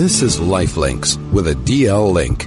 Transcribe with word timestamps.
This 0.00 0.22
is 0.22 0.38
Lifelinks 0.38 1.18
with 1.30 1.46
a 1.46 1.52
DL 1.54 2.10
link. 2.10 2.46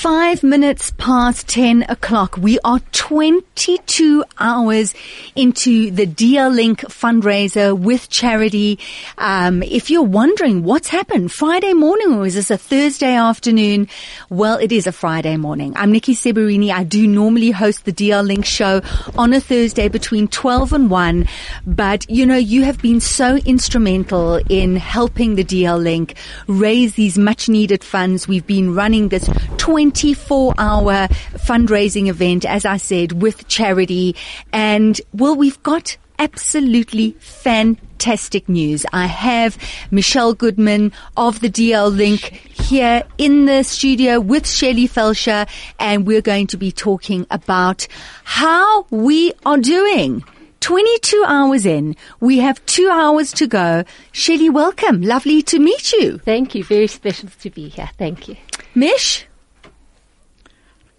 Five 0.00 0.42
minutes 0.42 0.92
past 0.92 1.46
10 1.48 1.84
o'clock. 1.90 2.38
We 2.38 2.58
are 2.64 2.80
22 2.92 4.24
hours 4.38 4.94
into 5.36 5.90
the 5.90 6.06
DL 6.06 6.54
Link 6.54 6.80
fundraiser 6.80 7.78
with 7.78 8.08
Charidy. 8.08 8.78
Um, 9.18 9.62
if 9.62 9.90
you're 9.90 10.02
wondering 10.02 10.64
what's 10.64 10.88
happened, 10.88 11.32
Friday 11.32 11.74
morning 11.74 12.14
or 12.14 12.24
is 12.24 12.34
this 12.34 12.50
a 12.50 12.56
Thursday 12.56 13.14
afternoon? 13.14 13.88
Well, 14.30 14.56
it 14.56 14.72
is 14.72 14.86
a 14.86 14.92
Friday 14.92 15.36
morning. 15.36 15.74
I'm 15.76 15.92
Nikki 15.92 16.14
Seberini. 16.14 16.70
I 16.70 16.82
do 16.82 17.06
normally 17.06 17.50
host 17.50 17.84
the 17.84 17.92
DL 17.92 18.26
Link 18.26 18.46
show 18.46 18.80
on 19.18 19.34
a 19.34 19.40
Thursday 19.40 19.88
between 19.88 20.28
12 20.28 20.72
and 20.72 20.90
1. 20.90 21.28
But, 21.66 22.08
you 22.08 22.24
know, 22.24 22.38
you 22.38 22.64
have 22.64 22.80
been 22.80 23.00
so 23.00 23.36
instrumental 23.36 24.40
in 24.48 24.76
helping 24.76 25.34
the 25.34 25.44
DL 25.44 25.78
Link 25.78 26.14
raise 26.46 26.94
these 26.94 27.18
much 27.18 27.50
needed 27.50 27.84
funds. 27.84 28.26
We've 28.26 28.46
been 28.46 28.74
running 28.74 29.10
this 29.10 29.28
20 29.58 29.89
24 29.90 30.54
hour 30.56 31.08
fundraising 31.34 32.06
event, 32.06 32.44
as 32.44 32.64
I 32.64 32.76
said, 32.76 33.20
with 33.20 33.48
Charidy. 33.48 34.14
And 34.52 35.00
well, 35.12 35.34
we've 35.34 35.60
got 35.64 35.96
absolutely 36.20 37.16
fantastic 37.18 38.48
news. 38.48 38.86
I 38.92 39.06
have 39.06 39.58
Michelle 39.90 40.32
Goodman 40.32 40.92
of 41.16 41.40
the 41.40 41.50
DL 41.50 41.92
Link 41.92 42.20
here 42.20 43.02
in 43.18 43.46
the 43.46 43.64
studio 43.64 44.20
with 44.20 44.46
Shelly 44.46 44.86
Felsher, 44.86 45.48
and 45.80 46.06
we're 46.06 46.22
going 46.22 46.46
to 46.48 46.56
be 46.56 46.70
talking 46.70 47.26
about 47.32 47.88
how 48.22 48.86
we 48.90 49.32
are 49.44 49.58
doing. 49.58 50.22
22 50.60 51.24
hours 51.26 51.66
in. 51.66 51.96
We 52.20 52.38
have 52.38 52.64
two 52.66 52.88
hours 52.92 53.32
to 53.32 53.48
go. 53.48 53.82
Shelly, 54.12 54.50
welcome. 54.50 55.02
Lovely 55.02 55.42
to 55.42 55.58
meet 55.58 55.90
you. 55.92 56.18
Thank 56.18 56.54
you. 56.54 56.62
Very 56.62 56.86
special 56.86 57.28
to 57.40 57.50
be 57.50 57.70
here. 57.70 57.90
Thank 57.98 58.28
you. 58.28 58.36
Mish? 58.74 59.26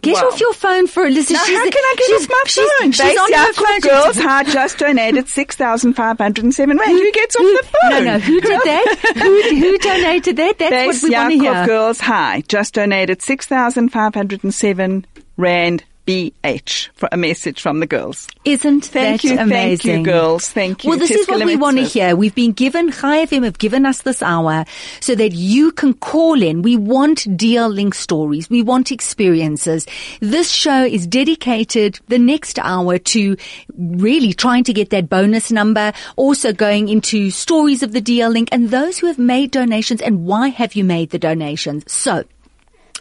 Get 0.02 0.24
off 0.24 0.40
your 0.40 0.54
phone 0.54 0.88
for 0.88 1.06
a 1.06 1.10
listen. 1.10 1.36
Now, 1.36 1.44
she's, 1.44 1.58
how 1.58 1.64
can 1.64 1.74
I 1.74 1.96
get 1.98 2.08
she's, 2.08 2.24
off 2.24 2.30
my 2.30 2.44
she's, 2.48 2.72
phone? 2.80 2.92
She's, 2.92 3.18
on 3.18 3.34
her 3.34 3.54
phone. 3.54 3.80
Girls 3.82 4.18
High 4.18 4.44
just 4.44 4.78
donated 4.80 5.28
6,507 5.28 6.78
rand. 6.78 6.92
Who 6.92 7.12
gets 7.12 7.36
off 7.36 7.42
the 7.42 7.68
phone? 7.68 7.92
No, 7.92 8.04
no. 8.04 8.20
Who 8.20 8.42
did 8.42 8.62
that? 8.64 9.00
who, 9.16 9.42
who 9.60 9.78
donated 9.78 10.38
that? 10.38 10.58
That's 10.58 10.72
Base 10.72 11.04
what 11.04 11.10
we 11.10 11.16
want 11.16 11.32
to 11.34 11.40
hear. 11.40 11.66
Girls 11.68 12.00
High 12.00 12.44
just 12.48 12.74
donated 12.74 13.22
6,507 13.22 15.06
rand 15.38 15.84
BH 16.06 16.90
for 16.94 17.08
a 17.12 17.18
message 17.18 17.62
from 17.62 17.80
the 17.80 17.88
girls. 17.88 18.28
Isn't 18.46 18.86
Thank 18.86 19.22
that 19.22 19.28
you, 19.28 19.40
amazing? 19.40 19.96
thank 19.96 20.06
you, 20.08 20.12
girls. 20.12 20.50
Thank 20.50 20.84
you. 20.84 20.90
Well, 20.90 21.00
this 21.00 21.12
is 21.12 21.28
what 21.28 21.46
we 21.46 21.56
want 21.56 21.78
to 21.78 21.84
hear. 21.84 22.16
We've 22.16 22.34
been 22.36 22.52
given, 22.52 22.92
Chai 22.92 23.26
FM 23.26 23.44
have 23.44 23.58
given 23.58 23.86
us 23.86 24.02
this 24.02 24.22
hour 24.22 24.66
so 25.00 25.16
that 25.16 25.34
you 25.34 25.72
can 25.72 25.94
call 25.94 26.42
in. 26.42 26.62
We 26.62 26.78
want 26.78 27.20
DL 27.38 27.74
Link 27.74 27.94
stories. 27.94 28.50
We 28.50 28.62
want 28.62 28.92
experiences. 28.92 29.86
This 30.20 30.52
show 30.52 30.84
is 30.84 31.08
dedicated 31.08 32.00
the 32.08 32.20
next 32.20 32.60
hour 32.60 32.98
to 32.98 33.38
really 33.78 34.34
trying 34.34 34.64
to 34.66 34.74
get 34.74 34.90
that 34.90 35.10
bonus 35.10 35.52
number, 35.52 35.94
also 36.16 36.54
going 36.54 36.90
into 36.90 37.30
stories 37.32 37.84
of 37.84 37.92
the 37.92 38.02
DL 38.02 38.32
Link 38.32 38.50
and 38.52 38.70
those 38.70 38.98
who 38.98 39.08
have 39.08 39.20
made 39.20 39.52
donations 39.52 40.02
and 40.02 40.26
why 40.26 40.48
have 40.50 40.76
you 40.76 40.84
made 40.84 41.12
the 41.12 41.20
donations. 41.20 41.84
So, 41.92 42.24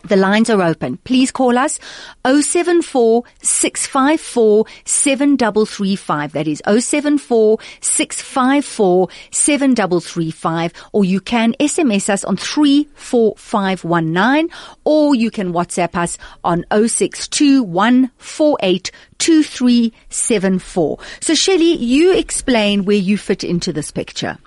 the 0.02 0.16
lines 0.16 0.50
are 0.50 0.60
open. 0.62 0.96
Please 0.98 1.30
call 1.30 1.56
us 1.58 1.78
074 2.24 3.22
654 3.42 4.66
7335. 4.84 6.32
That 6.32 6.48
is 6.48 6.62
074 6.66 7.58
654 7.80 9.08
7335. 9.30 10.72
Or 10.92 11.04
you 11.04 11.20
can 11.20 11.54
SMS 11.60 12.08
us 12.08 12.24
on 12.24 12.36
34519 12.36 14.48
or 14.84 15.14
you 15.14 15.30
can 15.30 15.52
WhatsApp 15.52 15.94
us 15.96 16.18
on 16.44 16.64
062 16.70 17.62
148 17.62 18.90
2374. 19.18 20.98
So 21.20 21.34
Shelley, 21.34 21.76
you 21.76 22.16
explain 22.16 22.84
where 22.84 22.96
you 22.96 23.18
fit 23.18 23.44
into 23.44 23.72
this 23.72 23.90
picture. 23.90 24.38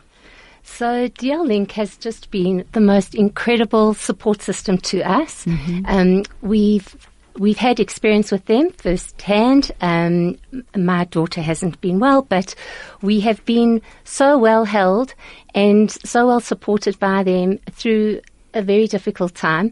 So 0.63 1.07
DL 1.09 1.45
Link 1.45 1.71
has 1.73 1.97
just 1.97 2.31
been 2.31 2.65
the 2.71 2.79
most 2.79 3.15
incredible 3.15 3.93
support 3.93 4.41
system 4.41 4.77
to 4.79 5.01
us. 5.03 5.45
Um, 5.85 6.23
we've 6.41 6.95
we've 7.37 7.57
had 7.57 7.79
experience 7.79 8.31
with 8.31 8.45
them 8.45 8.69
firsthand. 8.71 9.71
Um, 9.81 10.37
my 10.75 11.05
daughter 11.05 11.41
hasn't 11.41 11.81
been 11.81 11.99
well, 11.99 12.21
but 12.21 12.55
we 13.01 13.19
have 13.21 13.43
been 13.45 13.81
so 14.03 14.37
well 14.37 14.65
held 14.65 15.13
and 15.53 15.91
so 15.91 16.27
well 16.27 16.39
supported 16.39 16.97
by 16.99 17.23
them 17.23 17.59
through 17.71 18.21
a 18.53 18.61
very 18.61 18.87
difficult 18.87 19.33
time. 19.33 19.71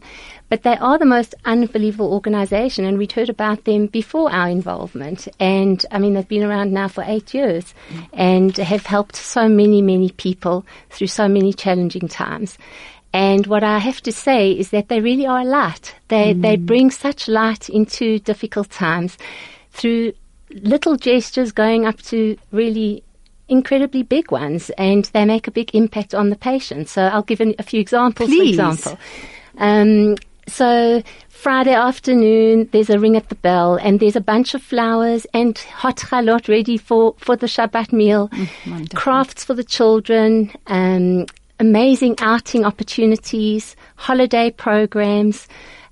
But 0.52 0.64
they 0.64 0.76
are 0.76 0.98
the 0.98 1.06
most 1.06 1.34
unbelievable 1.46 2.12
organization, 2.12 2.84
and 2.84 2.98
we'd 2.98 3.12
heard 3.12 3.30
about 3.30 3.64
them 3.64 3.86
before 3.86 4.30
our 4.30 4.50
involvement. 4.50 5.26
And 5.40 5.82
I 5.90 5.98
mean, 5.98 6.12
they've 6.12 6.28
been 6.28 6.42
around 6.42 6.74
now 6.74 6.88
for 6.88 7.02
eight 7.06 7.32
years 7.32 7.72
and 8.12 8.54
have 8.58 8.84
helped 8.84 9.16
so 9.16 9.48
many, 9.48 9.80
many 9.80 10.10
people 10.10 10.66
through 10.90 11.06
so 11.06 11.26
many 11.26 11.54
challenging 11.54 12.06
times. 12.06 12.58
And 13.14 13.46
what 13.46 13.64
I 13.64 13.78
have 13.78 14.02
to 14.02 14.12
say 14.12 14.50
is 14.52 14.68
that 14.72 14.88
they 14.88 15.00
really 15.00 15.26
are 15.26 15.40
a 15.40 15.44
light. 15.46 15.94
They, 16.08 16.34
they 16.34 16.56
bring 16.56 16.90
such 16.90 17.28
light 17.28 17.70
into 17.70 18.18
difficult 18.18 18.68
times 18.68 19.16
through 19.70 20.12
little 20.50 20.96
gestures 20.96 21.52
going 21.52 21.86
up 21.86 22.02
to 22.02 22.36
really 22.50 23.02
incredibly 23.48 24.02
big 24.02 24.30
ones 24.30 24.68
and 24.76 25.06
they 25.14 25.24
make 25.24 25.48
a 25.48 25.50
big 25.50 25.74
impact 25.74 26.14
on 26.14 26.28
the 26.28 26.36
patient. 26.36 26.90
So 26.90 27.04
I'll 27.04 27.22
give 27.22 27.40
an, 27.40 27.54
a 27.58 27.62
few 27.62 27.80
examples, 27.80 28.28
Please. 28.28 28.56
for 28.56 28.70
example. 28.70 28.98
Um, 29.56 30.16
so 30.46 31.02
Friday 31.28 31.74
afternoon, 31.74 32.68
there's 32.72 32.90
a 32.90 32.98
ring 32.98 33.16
at 33.16 33.28
the 33.28 33.34
bell 33.34 33.74
and 33.74 33.98
there's 33.98 34.16
a 34.16 34.20
bunch 34.20 34.54
of 34.54 34.62
flowers 34.62 35.26
and 35.34 35.58
hot 35.58 35.96
challot 36.08 36.48
ready 36.48 36.76
for, 36.76 37.14
for 37.18 37.34
the 37.34 37.46
Shabbat 37.46 37.92
meal, 37.92 38.30
crafts 38.94 39.44
for 39.44 39.54
the 39.54 39.64
children, 39.64 40.52
um, 40.68 41.26
amazing 41.58 42.14
outing 42.18 42.64
opportunities, 42.64 43.74
holiday 43.96 44.50
programs. 44.50 45.48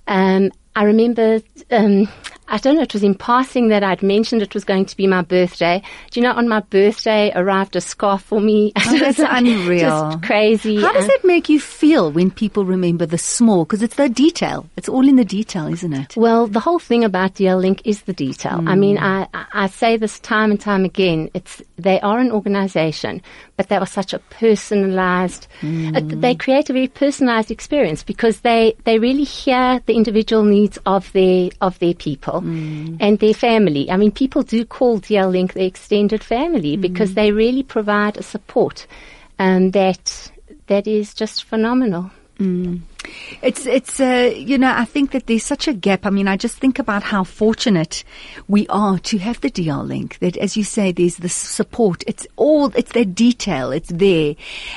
Um, 0.06 0.53
I 0.77 0.84
remember, 0.84 1.41
um, 1.71 2.09
I 2.50 2.59
don't 2.59 2.77
know, 2.77 2.83
it 2.83 2.93
was 2.93 3.03
in 3.03 3.15
passing 3.15 3.69
that 3.69 3.83
I'd 3.83 4.03
mentioned 4.03 4.43
it 4.43 4.53
was 4.55 4.65
going 4.65 4.84
to 4.87 4.97
be 4.97 5.06
my 5.06 5.22
birthday. 5.22 5.83
Do 6.11 6.21
you 6.21 6.25
know, 6.27 6.33
on 6.33 6.49
my 6.49 6.61
birthday 6.61 7.33
arrived 7.34 7.77
a 7.77 7.81
scarf 7.81 8.22
for 8.22 8.41
me. 8.41 8.72
Oh, 8.77 8.99
that's 8.99 9.19
unreal. 9.27 9.78
Just 10.11 10.22
crazy. 10.22 10.81
How 10.81 10.93
does 10.93 11.05
Um, 11.05 11.09
that 11.09 11.25
make 11.25 11.49
you 11.49 11.61
feel 11.61 12.11
when 12.12 12.31
people 12.31 12.65
remember 12.65 13.06
the 13.06 13.19
small? 13.19 13.65
Because 13.65 13.83
it's 13.83 13.94
the 13.94 14.09
detail. 14.09 14.66
It's 14.77 14.88
all 14.88 15.09
in 15.09 15.16
the 15.16 15.25
detail, 15.25 15.66
isn't 15.69 15.93
it? 15.93 16.16
Well, 16.16 16.47
the 16.47 16.61
whole 16.61 16.78
thing 16.78 17.05
about 17.05 17.34
DL 17.37 17.61
Link 17.61 17.83
is 17.84 18.03
the 18.03 18.12
detail. 18.12 18.62
I 18.67 18.75
mean, 18.75 18.99
I, 18.99 19.27
I 19.53 19.69
say 19.69 19.97
this 19.97 20.19
time 20.19 20.50
and 20.50 20.61
time 20.61 20.84
again. 20.84 21.31
It's 21.34 21.62
they 21.78 22.00
are 22.00 22.19
an 22.19 22.31
organisation, 22.32 23.22
but 23.60 23.69
they 23.69 23.76
are 23.76 23.87
such 23.87 24.15
a 24.15 24.19
personalised. 24.31 25.47
Uh, 25.94 26.00
they 26.03 26.34
create 26.34 26.71
a 26.71 26.72
very 26.72 26.88
personalised 26.88 27.50
experience 27.50 28.03
because 28.03 28.41
they 28.41 28.75
they 28.84 28.98
really 28.98 29.25
hear 29.25 29.82
the 29.84 29.93
individual 29.93 30.44
needs 30.44 30.78
of 30.87 31.12
their 31.12 31.50
of 31.60 31.78
their 31.78 31.93
people 31.93 32.38
and 33.00 33.19
their 33.19 33.34
family. 33.34 33.91
I 33.91 33.99
mean, 33.99 34.12
people 34.12 34.43
do 34.43 34.65
call 34.65 34.99
DL 34.99 35.31
Link 35.31 35.53
their 35.53 35.66
extended 35.66 36.25
family 36.25 36.78
because 36.78 37.12
they 37.12 37.32
really 37.32 37.62
provide 37.62 38.16
a 38.16 38.22
support 38.22 38.87
um, 39.38 39.72
that 39.72 40.32
that 40.69 40.87
is 40.87 41.12
just 41.12 41.44
phenomenal. 41.44 42.10
It's, 43.43 43.66
it's, 43.66 44.00
uh, 44.00 44.33
you 44.34 44.59
know, 44.59 44.72
I 44.75 44.84
think 44.84 45.12
that 45.12 45.27
there's 45.27 45.44
such 45.44 45.66
a 45.66 45.72
gap. 45.72 46.05
I 46.05 46.11
mean, 46.11 46.28
I 46.28 46.37
just 46.37 46.56
think 46.56 46.78
about 46.78 47.03
how 47.03 47.25
fortunate 47.25 48.05
we 48.49 48.66
are 48.69 48.99
to 48.99 49.19
have 49.19 49.41
the 49.41 49.50
DL 49.50 49.87
link 49.87 50.19
that, 50.19 50.37
as 50.37 50.56
you 50.56 50.65
say, 50.65 50.93
there's 50.93 51.16
the 51.16 51.28
support. 51.28 52.05
It's 52.06 52.27
all, 52.37 52.66
it's 52.77 52.93
that 52.93 53.15
detail. 53.15 53.72
It's 53.72 53.88
there. 53.88 54.34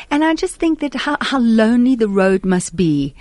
And 0.09 0.23
I 0.23 0.35
just 0.35 0.55
think 0.55 0.79
that 0.79 0.93
how, 0.93 1.17
how 1.19 1.39
lonely 1.39 1.95
the 1.95 2.07
road 2.07 2.45
must 2.45 2.75
be 2.75 3.13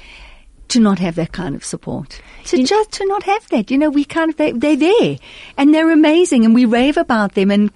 to 0.68 0.80
not 0.80 0.98
have 1.00 1.16
that 1.16 1.32
kind 1.32 1.54
of 1.54 1.64
support. 1.64 2.20
To 2.44 2.62
just 2.62 2.92
to 2.92 3.06
not 3.06 3.24
have 3.24 3.48
that. 3.48 3.70
You 3.70 3.78
know, 3.78 3.90
we 3.90 4.04
kind 4.04 4.30
of, 4.30 4.36
they, 4.36 4.52
they're 4.52 4.76
there 4.76 5.16
and 5.58 5.74
they're 5.74 5.90
amazing 5.90 6.44
and 6.44 6.54
we 6.54 6.64
rave 6.64 6.96
about 6.96 7.34
them 7.34 7.50
and, 7.50 7.70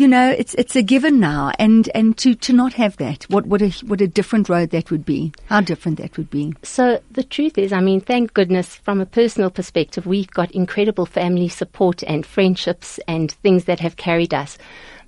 you 0.00 0.08
know, 0.08 0.30
it's 0.30 0.54
it's 0.54 0.74
a 0.74 0.82
given 0.82 1.20
now, 1.20 1.52
and 1.58 1.88
and 1.94 2.16
to 2.18 2.34
to 2.34 2.52
not 2.52 2.72
have 2.74 2.96
that, 2.96 3.24
what 3.24 3.46
what 3.46 3.60
a 3.62 3.68
what 3.86 4.00
a 4.00 4.08
different 4.08 4.48
road 4.48 4.70
that 4.70 4.90
would 4.90 5.04
be. 5.04 5.32
How 5.46 5.60
different 5.60 5.98
that 5.98 6.16
would 6.16 6.30
be. 6.30 6.54
So 6.62 7.00
the 7.10 7.22
truth 7.22 7.58
is, 7.58 7.72
I 7.72 7.80
mean, 7.80 8.00
thank 8.00 8.32
goodness 8.34 8.74
from 8.76 9.00
a 9.00 9.06
personal 9.06 9.50
perspective, 9.50 10.06
we've 10.06 10.30
got 10.30 10.50
incredible 10.52 11.06
family 11.06 11.48
support 11.48 12.02
and 12.04 12.24
friendships 12.24 12.98
and 13.06 13.30
things 13.30 13.64
that 13.64 13.80
have 13.80 13.96
carried 13.96 14.32
us. 14.32 14.56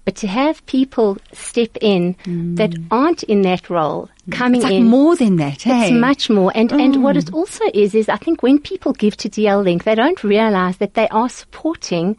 But 0.04 0.16
to 0.16 0.26
have 0.26 0.66
people 0.66 1.16
step 1.32 1.76
in 1.80 2.16
that 2.56 2.74
aren't 2.90 3.22
in 3.22 3.42
that 3.42 3.70
role 3.70 4.10
coming 4.32 4.60
Mm. 4.60 4.64
It's 4.64 4.70
like 4.70 4.80
in. 4.80 4.86
more 4.88 5.14
than 5.16 5.36
that. 5.36 5.62
Hey, 5.62 5.82
It's 5.82 5.92
much 5.92 6.28
more. 6.28 6.50
And, 6.56 6.72
and 6.72 7.04
what 7.04 7.16
it 7.16 7.32
also 7.32 7.64
is, 7.72 7.94
is 7.94 8.08
I 8.08 8.16
think 8.16 8.42
when 8.42 8.58
people 8.58 8.92
give 8.94 9.16
to 9.18 9.30
DL 9.30 9.62
Link, 9.62 9.84
they 9.84 9.94
don't 9.94 10.22
realize 10.24 10.78
that 10.78 10.94
they 10.94 11.06
are 11.08 11.28
supporting, 11.28 12.16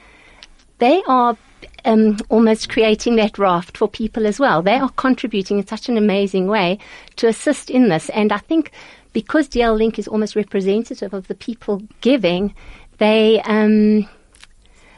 they 0.80 1.04
are 1.08 1.38
um, 1.86 2.18
almost 2.30 2.70
creating 2.70 3.16
that 3.18 3.38
raft 3.38 3.78
for 3.78 3.88
people 3.88 4.26
as 4.28 4.40
well. 4.40 4.62
They 4.62 4.76
are 4.76 4.90
contributing 4.90 5.60
in 5.60 5.68
such 5.68 5.90
an 5.90 5.98
amazing 5.98 6.48
way 6.48 6.80
to 7.18 7.28
assist 7.28 7.70
in 7.70 7.90
this. 7.90 8.10
And 8.10 8.32
I 8.32 8.38
think 8.40 8.72
because 9.14 9.48
DL 9.48 9.78
Link 9.78 10.00
is 10.00 10.08
almost 10.08 10.36
representative 10.36 11.14
of 11.14 11.28
the 11.28 11.36
people 11.36 11.82
giving, 12.02 12.54
they, 12.98 13.42
um, 13.42 14.08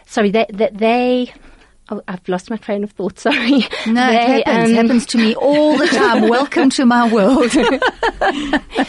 sorry, 0.05 0.31
they, 0.31 0.45
they, 0.51 0.69
they 0.73 1.33
Oh, 1.87 2.01
I've 2.07 2.27
lost 2.27 2.49
my 2.49 2.57
train 2.57 2.83
of 2.83 2.89
thought. 2.93 3.19
Sorry. 3.27 3.59
No, 3.85 4.07
They, 4.09 4.39
it 4.39 4.47
happens. 4.47 4.69
um, 4.71 4.75
happens 4.75 5.05
to 5.05 5.19
me 5.19 5.35
all 5.35 5.77
the 5.77 5.85
time. 5.85 6.27
Welcome 6.29 6.71
to 6.71 6.83
my 6.85 7.07
world. 7.13 7.51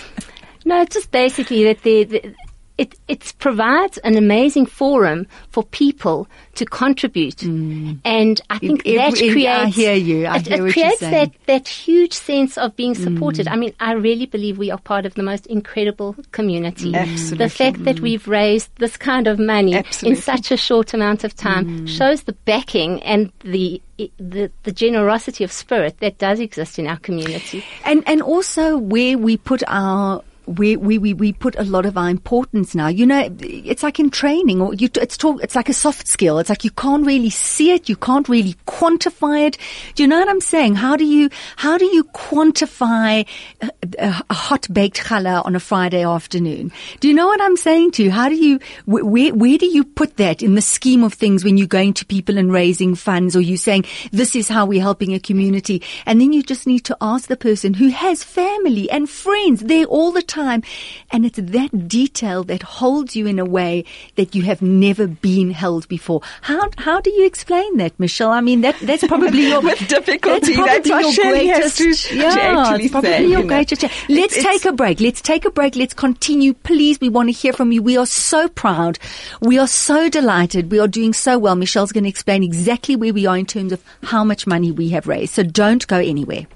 No, 0.64 0.80
it's 0.82 0.94
just 0.94 1.12
basically 1.12 1.62
that 1.64 1.82
the, 1.84 2.02
the 2.04 2.34
it 2.78 2.94
it 3.08 3.32
provides 3.38 3.98
an 3.98 4.16
amazing 4.16 4.66
forum 4.66 5.26
for 5.50 5.62
people 5.62 6.28
to 6.54 6.64
contribute, 6.64 7.36
mm. 7.38 7.98
and 8.04 8.40
I 8.50 8.58
think 8.58 8.82
It- 8.84 8.96
that 8.96 9.20
it- 9.20 9.32
creates. 9.32 9.62
I 9.62 9.66
hear 9.68 9.94
you. 9.94 10.26
I 10.26 10.36
it, 10.36 10.46
hear 10.46 10.66
it 10.66 10.72
creates 10.72 11.00
that 11.00 11.32
that 11.46 11.68
huge 11.68 12.12
sense 12.12 12.58
of 12.58 12.76
being 12.76 12.94
supported. 12.94 13.46
Mm. 13.46 13.52
I 13.52 13.56
mean, 13.56 13.72
I 13.80 13.92
really 13.92 14.26
believe 14.26 14.58
we 14.58 14.70
are 14.70 14.78
part 14.78 15.06
of 15.06 15.14
the 15.14 15.22
most 15.22 15.46
incredible 15.46 16.16
community. 16.32 16.94
Absolutely. 16.94 17.38
The 17.38 17.50
fact 17.50 17.84
that 17.84 18.00
we've 18.00 18.28
raised 18.28 18.70
this 18.76 18.96
kind 18.96 19.26
of 19.26 19.38
money 19.38 19.74
Absolutely. 19.74 20.16
in 20.16 20.22
such 20.22 20.50
a 20.50 20.56
short 20.56 20.92
amount 20.92 21.24
of 21.24 21.34
time 21.34 21.64
mm. 21.66 21.88
shows 21.88 22.24
the 22.24 22.32
backing 22.32 23.02
and 23.02 23.32
the. 23.42 23.80
The, 24.18 24.50
the 24.64 24.72
generosity 24.72 25.42
of 25.42 25.50
spirit 25.50 26.00
that 26.00 26.18
does 26.18 26.38
exist 26.38 26.78
in 26.78 26.86
our 26.86 26.98
community. 26.98 27.64
and 27.82 28.04
and 28.06 28.20
also 28.20 28.76
where 28.76 29.16
we 29.16 29.38
put 29.38 29.62
our 29.68 30.22
we, 30.46 30.76
we, 30.76 30.98
we, 30.98 31.12
we 31.14 31.32
put 31.32 31.56
a 31.56 31.64
lot 31.64 31.86
of 31.86 31.98
our 31.98 32.08
importance 32.08 32.74
now. 32.74 32.88
You 32.88 33.06
know, 33.06 33.28
it's 33.40 33.82
like 33.82 33.98
in 33.98 34.10
training 34.10 34.60
or 34.60 34.74
you, 34.74 34.88
it's 34.94 35.16
talk, 35.16 35.42
it's 35.42 35.56
like 35.56 35.68
a 35.68 35.74
soft 35.74 36.06
skill. 36.06 36.38
It's 36.38 36.48
like 36.48 36.64
you 36.64 36.70
can't 36.70 37.04
really 37.04 37.30
see 37.30 37.72
it. 37.72 37.88
You 37.88 37.96
can't 37.96 38.28
really 38.28 38.54
quantify 38.66 39.46
it. 39.46 39.58
Do 39.94 40.02
you 40.02 40.08
know 40.08 40.18
what 40.18 40.28
I'm 40.28 40.40
saying? 40.40 40.76
How 40.76 40.96
do 40.96 41.04
you, 41.04 41.30
how 41.56 41.78
do 41.78 41.84
you 41.84 42.04
quantify 42.04 43.26
a, 43.60 43.70
a, 43.98 44.34
hot 44.34 44.68
baked 44.72 45.02
challah 45.02 45.44
on 45.44 45.56
a 45.56 45.60
Friday 45.60 46.04
afternoon? 46.04 46.70
Do 47.00 47.08
you 47.08 47.14
know 47.14 47.26
what 47.26 47.42
I'm 47.42 47.56
saying 47.56 47.92
to 47.92 48.04
you? 48.04 48.10
How 48.10 48.28
do 48.28 48.36
you, 48.36 48.60
where, 48.84 49.34
where 49.34 49.58
do 49.58 49.66
you 49.66 49.84
put 49.84 50.16
that 50.18 50.42
in 50.42 50.54
the 50.54 50.62
scheme 50.62 51.02
of 51.02 51.14
things 51.14 51.44
when 51.44 51.56
you're 51.56 51.66
going 51.66 51.94
to 51.94 52.06
people 52.06 52.38
and 52.38 52.52
raising 52.52 52.94
funds 52.94 53.34
or 53.34 53.40
you 53.40 53.56
saying, 53.56 53.84
this 54.12 54.36
is 54.36 54.48
how 54.48 54.66
we're 54.66 54.80
helping 54.80 55.12
a 55.14 55.20
community? 55.20 55.82
And 56.04 56.20
then 56.20 56.32
you 56.32 56.42
just 56.42 56.66
need 56.66 56.84
to 56.84 56.96
ask 57.00 57.28
the 57.28 57.36
person 57.36 57.74
who 57.74 57.88
has 57.88 58.22
family 58.22 58.88
and 58.90 59.10
friends 59.10 59.60
there 59.60 59.86
all 59.86 60.12
the 60.12 60.22
time. 60.22 60.35
And 60.40 61.24
it's 61.24 61.38
that 61.38 61.88
detail 61.88 62.44
that 62.44 62.62
holds 62.62 63.16
you 63.16 63.26
in 63.26 63.38
a 63.38 63.44
way 63.44 63.84
that 64.16 64.34
you 64.34 64.42
have 64.42 64.62
never 64.62 65.06
been 65.06 65.50
held 65.50 65.88
before. 65.88 66.20
How, 66.42 66.68
how 66.78 67.00
do 67.00 67.10
you 67.10 67.24
explain 67.26 67.76
that, 67.78 67.98
Michelle? 67.98 68.30
I 68.30 68.40
mean, 68.40 68.60
that, 68.62 68.76
that's 68.80 69.06
probably 69.06 69.46
your, 69.48 69.60
With 69.60 69.86
difficulty, 69.88 70.54
That's, 70.54 70.88
probably 70.88 70.90
that's 71.08 71.16
your 71.16 71.32
greatest, 71.32 71.78
to- 71.78 71.94
to 71.94 72.16
yeah, 72.16 72.26
actually 72.68 72.84
it's 72.84 72.92
probably 72.92 73.10
say, 73.10 73.20
your 73.22 73.30
you 73.30 73.36
know. 73.38 73.48
greatest. 73.48 73.82
Let's 74.08 74.36
It's- 74.36 74.42
take 74.44 74.64
a 74.64 74.72
break. 74.72 75.00
Let's 75.00 75.20
take 75.20 75.44
a 75.44 75.50
break. 75.50 75.76
Let's 75.76 75.94
continue. 75.94 76.54
Please, 76.54 77.00
we 77.00 77.08
want 77.08 77.28
to 77.28 77.32
hear 77.32 77.52
from 77.52 77.72
you. 77.72 77.82
We 77.82 77.96
are 77.96 78.06
so 78.06 78.48
proud. 78.48 78.98
We 79.40 79.58
are 79.58 79.66
so 79.68 80.08
delighted. 80.08 80.70
We 80.70 80.78
are 80.78 80.88
doing 80.88 81.12
so 81.12 81.38
well. 81.38 81.54
Michelle's 81.56 81.92
going 81.92 82.04
to 82.04 82.10
explain 82.10 82.42
exactly 82.42 82.96
where 82.96 83.12
we 83.12 83.26
are 83.26 83.36
in 83.38 83.46
terms 83.46 83.72
of 83.72 83.82
how 84.02 84.24
much 84.24 84.46
money 84.46 84.70
we 84.72 84.88
have 84.90 85.06
raised. 85.06 85.34
So 85.34 85.42
don't 85.42 85.86
go 85.86 85.96
anywhere. 85.98 86.46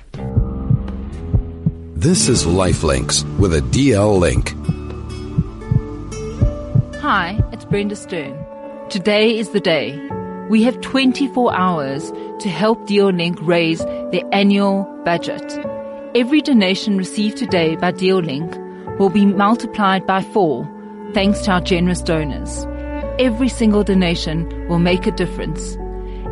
This 2.00 2.30
is 2.30 2.46
Lifelinks 2.46 3.24
with 3.38 3.52
a 3.52 3.60
DL 3.60 4.18
link. 4.18 4.54
Hi, 7.02 7.38
it's 7.52 7.66
Brenda 7.66 7.94
Stern. 7.94 8.42
Today 8.88 9.36
is 9.36 9.50
the 9.50 9.60
day. 9.60 10.00
We 10.48 10.62
have 10.62 10.80
24 10.80 11.54
hours 11.54 12.10
to 12.38 12.48
help 12.48 12.88
DealLink 12.88 13.46
raise 13.46 13.80
their 13.80 14.22
annual 14.32 14.84
budget. 15.04 15.44
Every 16.14 16.40
donation 16.40 16.96
received 16.96 17.36
today 17.36 17.76
by 17.76 17.92
DL 17.92 18.24
Link 18.24 18.98
will 18.98 19.10
be 19.10 19.26
multiplied 19.26 20.06
by 20.06 20.22
four 20.22 20.66
thanks 21.12 21.42
to 21.42 21.50
our 21.50 21.60
generous 21.60 22.00
donors. 22.00 22.64
Every 23.18 23.50
single 23.50 23.84
donation 23.84 24.48
will 24.68 24.78
make 24.78 25.06
a 25.06 25.10
difference. 25.10 25.76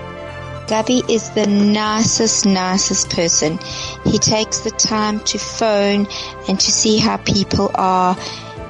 Gabby 0.68 1.04
is 1.10 1.30
the 1.32 1.46
nicest, 1.46 2.46
nicest 2.46 3.10
person. 3.10 3.60
He 4.06 4.18
takes 4.18 4.62
the 4.62 4.72
time 4.72 5.20
to 5.22 5.38
phone 5.38 6.08
and 6.48 6.60
to 6.60 6.72
see 6.72 6.98
how 6.98 7.18
people 7.18 7.70
are. 7.76 8.16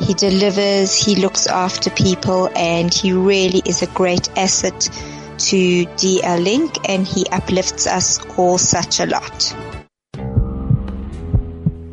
He 0.02 0.14
delivers, 0.14 0.94
he 0.96 1.16
looks 1.16 1.48
after 1.48 1.90
people, 1.92 2.50
and 2.58 2.94
he 2.94 3.14
really 3.14 3.62
is 3.66 3.82
a 3.82 3.88
great 3.88 4.30
asset 4.38 4.90
to 5.38 5.86
DL 5.86 6.44
Link 6.44 6.90
and 6.90 7.08
he 7.08 7.26
uplifts 7.28 7.88
us 7.88 8.20
all 8.38 8.58
such 8.58 9.00
a 9.00 9.06
lot. 9.06 9.56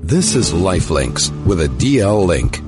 This 0.03 0.35
is 0.35 0.53
Lifelinks 0.53 1.31
with 1.45 1.61
a 1.61 1.69
DL 1.69 2.27
link. 2.27 2.61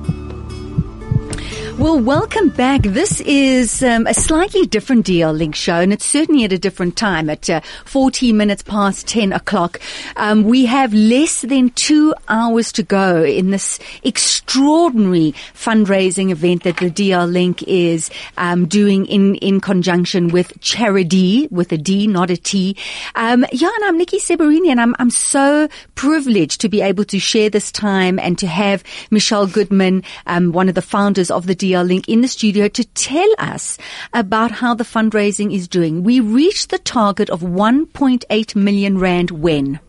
Well, 1.83 1.99
welcome 1.99 2.47
back. 2.47 2.83
This 2.83 3.19
is 3.19 3.83
um, 3.83 4.07
a 4.07 4.13
slightly 4.13 4.65
different 4.65 5.05
DL 5.05 5.37
Link 5.37 5.53
show, 5.53 5.81
and 5.81 5.91
it's 5.91 6.05
certainly 6.05 6.45
at 6.45 6.53
a 6.53 6.57
different 6.57 6.95
time 6.95 7.29
at 7.29 7.49
uh, 7.49 7.59
14 7.83 8.37
minutes 8.37 8.63
past 8.63 9.05
10 9.05 9.33
o'clock. 9.33 9.81
Um, 10.15 10.45
we 10.45 10.65
have 10.65 10.93
less 10.93 11.41
than 11.41 11.71
two 11.71 12.15
hours 12.29 12.71
to 12.71 12.83
go 12.83 13.21
in 13.21 13.51
this 13.51 13.79
extraordinary 14.01 15.33
fundraising 15.53 16.31
event 16.31 16.63
that 16.63 16.77
the 16.77 16.89
DL 16.89 17.29
Link 17.29 17.61
is 17.63 18.09
um, 18.37 18.65
doing 18.65 19.05
in, 19.07 19.35
in 19.35 19.59
conjunction 19.59 20.29
with 20.29 20.57
Charidy, 20.61 21.51
with 21.51 21.73
a 21.73 21.77
D, 21.77 22.07
not 22.07 22.29
a 22.29 22.37
T. 22.37 22.77
Um, 23.15 23.45
yeah, 23.51 23.69
and 23.75 23.83
I'm 23.83 23.97
Nikki 23.97 24.19
Seberini, 24.19 24.69
and 24.69 24.79
I'm, 24.79 24.95
I'm 24.99 25.09
so 25.09 25.67
privileged 25.95 26.61
to 26.61 26.69
be 26.69 26.79
able 26.79 27.03
to 27.03 27.19
share 27.19 27.49
this 27.49 27.73
time 27.73 28.19
and 28.19 28.39
to 28.39 28.47
have 28.47 28.85
Michelle 29.11 29.47
Goodman, 29.47 30.03
um, 30.27 30.53
one 30.53 30.69
of 30.69 30.75
the 30.75 30.81
founders 30.81 31.29
of 31.29 31.45
the 31.45 31.53
DL 31.53 31.72
Link 31.81 32.07
in 32.07 32.21
the 32.21 32.27
studio 32.27 32.67
to 32.67 32.83
tell 32.83 33.29
us 33.39 33.77
about 34.13 34.51
how 34.51 34.73
the 34.73 34.83
fundraising 34.83 35.53
is 35.53 35.67
doing. 35.67 36.03
We 36.03 36.19
reached 36.19 36.69
the 36.69 36.77
target 36.77 37.29
of 37.29 37.41
1.8 37.41 38.55
million 38.55 38.97
rand 38.99 39.31
when? 39.31 39.79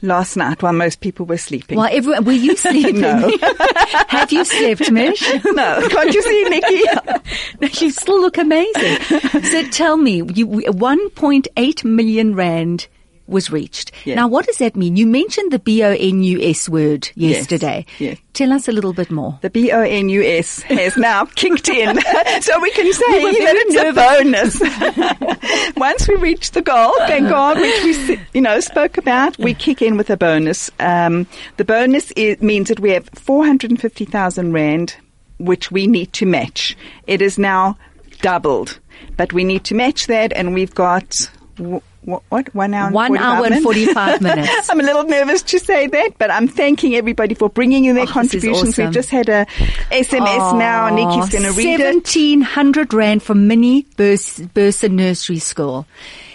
Last 0.00 0.36
night 0.36 0.62
while 0.62 0.72
most 0.72 1.00
people 1.00 1.26
were 1.26 1.38
sleeping. 1.38 1.76
While 1.76 1.88
everyone, 1.90 2.24
were 2.24 2.32
you 2.32 2.56
sleeping? 2.64 3.00
No. 3.00 3.36
Have 4.08 4.30
you 4.30 4.44
slept, 4.44 4.90
Mish? 4.92 5.20
no, 5.44 5.88
can't 5.88 6.14
you 6.14 6.22
see, 6.22 6.44
Nikki? 6.44 6.82
No, 7.60 7.68
you 7.80 7.90
still 7.90 8.20
look 8.20 8.38
amazing. 8.38 8.98
so 9.42 9.64
tell 9.70 9.96
me, 9.96 10.22
you, 10.34 10.46
1.8 10.46 11.84
million 11.84 12.34
rand 12.36 12.86
was 13.28 13.50
reached. 13.50 13.92
Yes. 14.04 14.16
Now, 14.16 14.26
what 14.26 14.46
does 14.46 14.58
that 14.58 14.74
mean? 14.74 14.96
You 14.96 15.06
mentioned 15.06 15.52
the 15.52 15.58
B-O-N-U-S 15.58 16.68
word 16.68 17.10
yesterday. 17.14 17.84
yes. 17.98 18.18
Tell 18.32 18.52
us 18.52 18.68
a 18.68 18.72
little 18.72 18.92
bit 18.92 19.10
more. 19.10 19.38
The 19.42 19.50
B-O-N-U-S 19.50 20.62
has 20.62 20.96
now 20.96 21.24
kicked 21.34 21.68
in. 21.68 22.00
so 22.40 22.60
we 22.60 22.70
can 22.70 22.92
say 22.92 23.24
We 23.24 23.38
that 23.38 23.56
it's 23.66 23.76
a 23.76 23.92
bonus. 23.92 25.74
Once 25.76 26.08
we 26.08 26.14
reach 26.16 26.52
the 26.52 26.62
goal, 26.62 26.94
thank 27.06 27.28
God, 27.28 27.58
which 27.60 27.82
we, 27.84 28.20
you 28.34 28.40
know, 28.40 28.60
spoke 28.60 28.96
about, 28.96 29.38
we 29.38 29.54
kick 29.54 29.82
in 29.82 29.96
with 29.96 30.08
a 30.10 30.16
bonus. 30.16 30.70
Um, 30.78 31.26
the 31.56 31.64
bonus 31.64 32.10
is, 32.12 32.40
means 32.40 32.68
that 32.68 32.80
we 32.80 32.90
have 32.92 33.08
450,000 33.14 34.52
Rand, 34.52 34.96
which 35.38 35.70
we 35.70 35.86
need 35.86 36.12
to 36.14 36.26
match. 36.26 36.76
It 37.06 37.20
is 37.20 37.38
now 37.38 37.76
doubled, 38.20 38.78
but 39.16 39.32
we 39.32 39.44
need 39.44 39.64
to 39.64 39.74
match 39.74 40.06
that 40.06 40.32
and 40.32 40.54
we've 40.54 40.74
got, 40.74 41.12
what, 42.08 42.22
what, 42.30 42.54
one 42.54 42.74
hour 42.74 42.86
and 42.86 42.94
One 42.94 43.08
45 43.10 43.38
hour 43.38 43.46
and 43.46 43.62
45 43.62 44.20
minutes. 44.22 44.70
I'm 44.70 44.80
a 44.80 44.82
little 44.82 45.04
nervous 45.04 45.42
to 45.42 45.58
say 45.58 45.86
that, 45.86 46.10
but 46.18 46.30
I'm 46.30 46.48
thanking 46.48 46.94
everybody 46.94 47.34
for 47.34 47.48
bringing 47.48 47.84
in 47.84 47.94
their 47.94 48.04
Oh, 48.04 48.06
contributions. 48.08 48.70
awesome. 48.70 48.84
We've 48.86 48.94
just 48.94 49.10
had 49.10 49.28
a 49.28 49.46
SMS 49.90 50.58
now. 50.58 50.88
Nikki's 50.94 51.30
going 51.30 51.44
to 51.44 51.52
read 51.52 51.80
it. 51.80 51.84
1700 51.84 52.92
rand 52.94 53.22
from 53.22 53.46
Mini 53.46 53.82
Burs- 53.96 54.40
Bursa 54.54 54.90
Nursery 54.90 55.38
School. 55.38 55.86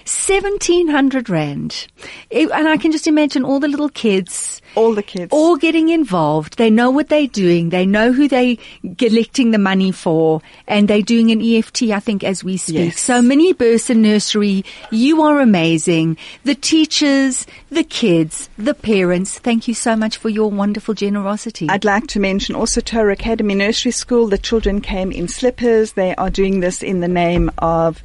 1700 0.05 1.29
rand. 1.29 1.87
It- 2.29 2.49
and 2.51 2.67
I 2.67 2.77
can 2.77 2.91
just 2.91 3.07
imagine 3.07 3.43
all 3.43 3.59
the 3.59 3.67
little 3.67 3.89
kids 3.89 4.61
All 4.75 4.93
the 4.93 5.03
kids. 5.03 5.29
all 5.31 5.55
getting 5.57 5.89
involved. 5.89 6.57
They 6.57 6.69
know 6.69 6.89
what 6.89 7.09
they're 7.09 7.27
doing. 7.27 7.69
They 7.69 7.85
know 7.85 8.11
who 8.11 8.27
they're 8.27 8.57
collecting 8.97 9.51
the 9.51 9.57
money 9.57 9.91
for, 9.91 10.41
and 10.67 10.87
they're 10.87 11.01
doing 11.01 11.31
an 11.31 11.41
EFT. 11.41 11.91
I 11.93 11.99
think 11.99 12.23
as 12.23 12.43
we 12.43 12.57
speak. 12.57 12.75
Yes. 12.75 12.99
So 12.99 13.21
Mini 13.21 13.53
Burson 13.53 14.01
Nursery, 14.01 14.63
you 14.91 15.21
are 15.21 15.39
amazing. 15.39 16.17
The 16.43 16.55
teachers, 16.55 17.45
the 17.69 17.83
kids, 17.83 18.49
the 18.57 18.73
parents. 18.73 19.39
Thank 19.39 19.67
you 19.67 19.73
so 19.73 19.95
much 19.95 20.17
for 20.17 20.29
your 20.29 20.49
wonderful 20.49 20.93
generosity. 20.93 21.67
I'd 21.69 21.85
like 21.85 22.07
to 22.07 22.19
mention 22.19 22.55
also 22.55 22.81
Torah 22.81 23.13
Academy 23.13 23.55
Nursery 23.55 23.91
School. 23.91 24.27
The 24.27 24.37
children 24.37 24.81
came 24.81 25.11
in 25.11 25.27
slippers. 25.27 25.93
They 25.93 26.15
are 26.15 26.29
doing 26.29 26.59
this 26.59 26.81
in 26.83 26.99
the 26.99 27.07
name 27.07 27.51
of 27.59 28.03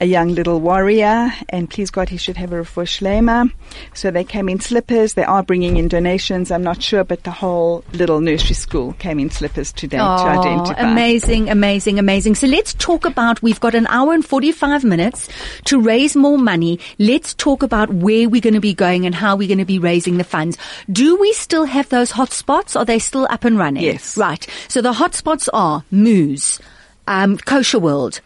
a 0.00 0.06
young 0.06 0.34
little 0.34 0.60
warrior, 0.60 1.32
and 1.48 1.70
please 1.70 1.88
God, 1.90 2.08
he 2.08 2.16
should 2.16 2.36
have 2.36 2.52
a 2.52 2.56
refuah 2.56 2.84
shlema. 2.84 3.50
So 3.94 4.10
they 4.10 4.24
came 4.24 4.48
in 4.48 4.58
slippers. 4.58 5.14
They 5.14 5.22
are 5.24 5.42
bringing 5.42 5.76
in 5.76 5.86
donations. 5.88 6.50
I'm 6.50 6.64
not 6.64 6.82
sure, 6.82 7.04
but 7.04 7.22
the 7.22 7.30
whole 7.30 7.84
little 7.92 8.20
nursery 8.20 8.56
school 8.56 8.94
came 8.94 9.20
in 9.20 9.30
slippers 9.30 9.72
today 9.72 9.98
to 9.98 10.02
Oh, 10.02 10.26
identify. 10.26 10.80
amazing, 10.90 11.48
amazing, 11.48 11.98
amazing. 12.00 12.34
So 12.34 12.48
let's 12.48 12.74
talk 12.74 13.04
about, 13.06 13.40
we've 13.40 13.60
got 13.60 13.74
an 13.76 13.86
hour 13.86 14.12
and 14.12 14.26
45 14.26 14.82
minutes 14.84 15.28
to 15.66 15.80
raise 15.80 16.16
more 16.16 16.38
money. 16.38 16.80
Let's 16.98 17.32
talk 17.32 17.62
about 17.62 17.88
where 17.90 18.28
we're 18.28 18.40
going 18.40 18.54
to 18.54 18.60
be 18.60 18.74
going 18.74 19.06
and 19.06 19.14
how 19.14 19.36
we're 19.36 19.48
going 19.48 19.58
to 19.58 19.64
be 19.64 19.78
raising 19.78 20.18
the 20.18 20.24
funds. 20.24 20.58
Do 20.90 21.16
we 21.16 21.32
still 21.34 21.64
have 21.66 21.88
those 21.88 22.10
hotspots? 22.12 22.74
Are 22.76 22.84
they 22.84 22.98
still 22.98 23.28
up 23.30 23.44
and 23.44 23.56
running? 23.56 23.84
Yes. 23.84 24.18
Right. 24.18 24.44
So 24.68 24.82
the 24.82 24.92
hotspots 24.92 25.48
are 25.52 25.84
Moose, 25.92 26.58
um, 27.06 27.38
Kosher 27.38 27.78
World, 27.78 28.20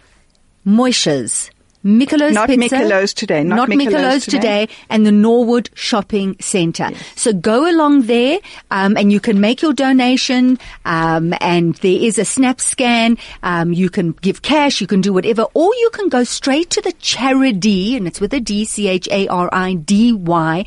Moishas, 0.66 1.50
Mikolo's 1.88 2.34
Not 2.34 2.50
Pizza. 2.50 2.76
Mikolo's 2.76 3.14
today, 3.14 3.42
not 3.42 3.70
Mikolo's 3.70 3.94
Mikolo's 3.94 4.26
today. 4.26 4.66
today. 4.66 4.74
and 4.90 5.06
the 5.06 5.12
Norwood 5.12 5.70
Shopping 5.74 6.36
Centre. 6.38 6.90
So 7.16 7.32
go 7.32 7.66
along 7.70 8.02
there, 8.02 8.40
um, 8.70 8.98
and 8.98 9.10
you 9.10 9.20
can 9.20 9.40
make 9.40 9.62
your 9.62 9.72
donation, 9.72 10.58
um, 10.84 11.32
and 11.40 11.74
there 11.76 11.98
is 11.98 12.18
a 12.18 12.26
snap 12.26 12.60
scan. 12.60 13.16
Um, 13.42 13.72
you 13.72 13.88
can 13.88 14.12
give 14.12 14.42
cash, 14.42 14.82
you 14.82 14.86
can 14.86 15.00
do 15.00 15.14
whatever, 15.14 15.46
or 15.54 15.74
you 15.76 15.88
can 15.94 16.10
go 16.10 16.24
straight 16.24 16.68
to 16.70 16.82
the 16.82 16.92
Charidy, 16.92 17.96
and 17.96 18.06
it's 18.06 18.20
with 18.20 18.34
a 18.34 18.40
D, 18.40 18.66
C-H-A-R-I-D-Y 18.66 20.64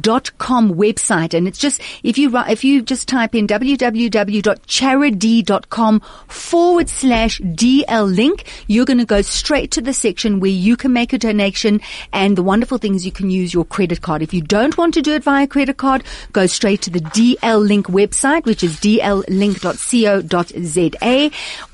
dot 0.00 0.38
com 0.38 0.74
website. 0.74 1.34
And 1.34 1.46
it's 1.46 1.58
just, 1.58 1.82
if 2.02 2.16
you, 2.16 2.34
if 2.48 2.64
you 2.64 2.80
just 2.80 3.08
type 3.08 3.34
in 3.34 3.46
www.charidy.com 3.46 6.00
forward 6.28 6.88
slash 6.88 7.40
DL 7.40 8.16
link, 8.16 8.44
you're 8.68 8.86
going 8.86 8.98
to 8.98 9.04
go 9.04 9.20
straight 9.20 9.70
to 9.72 9.82
the 9.82 9.92
section 9.92 10.40
where 10.40 10.61
you 10.62 10.76
can 10.76 10.92
make 10.92 11.12
a 11.12 11.18
donation. 11.18 11.80
And 12.12 12.36
the 12.36 12.42
wonderful 12.42 12.78
thing 12.78 12.94
is 12.94 13.04
you 13.04 13.12
can 13.12 13.30
use 13.30 13.52
your 13.52 13.64
credit 13.64 14.02
card. 14.02 14.22
If 14.22 14.32
you 14.32 14.40
don't 14.40 14.78
want 14.78 14.94
to 14.94 15.02
do 15.02 15.14
it 15.14 15.24
via 15.24 15.46
credit 15.46 15.76
card, 15.76 16.04
go 16.32 16.46
straight 16.46 16.82
to 16.82 16.90
the 16.90 17.00
DL 17.00 17.66
link 17.66 17.88
website, 17.88 18.44
which 18.44 18.62
is 18.62 18.78
dllink.co.za, 18.80 19.30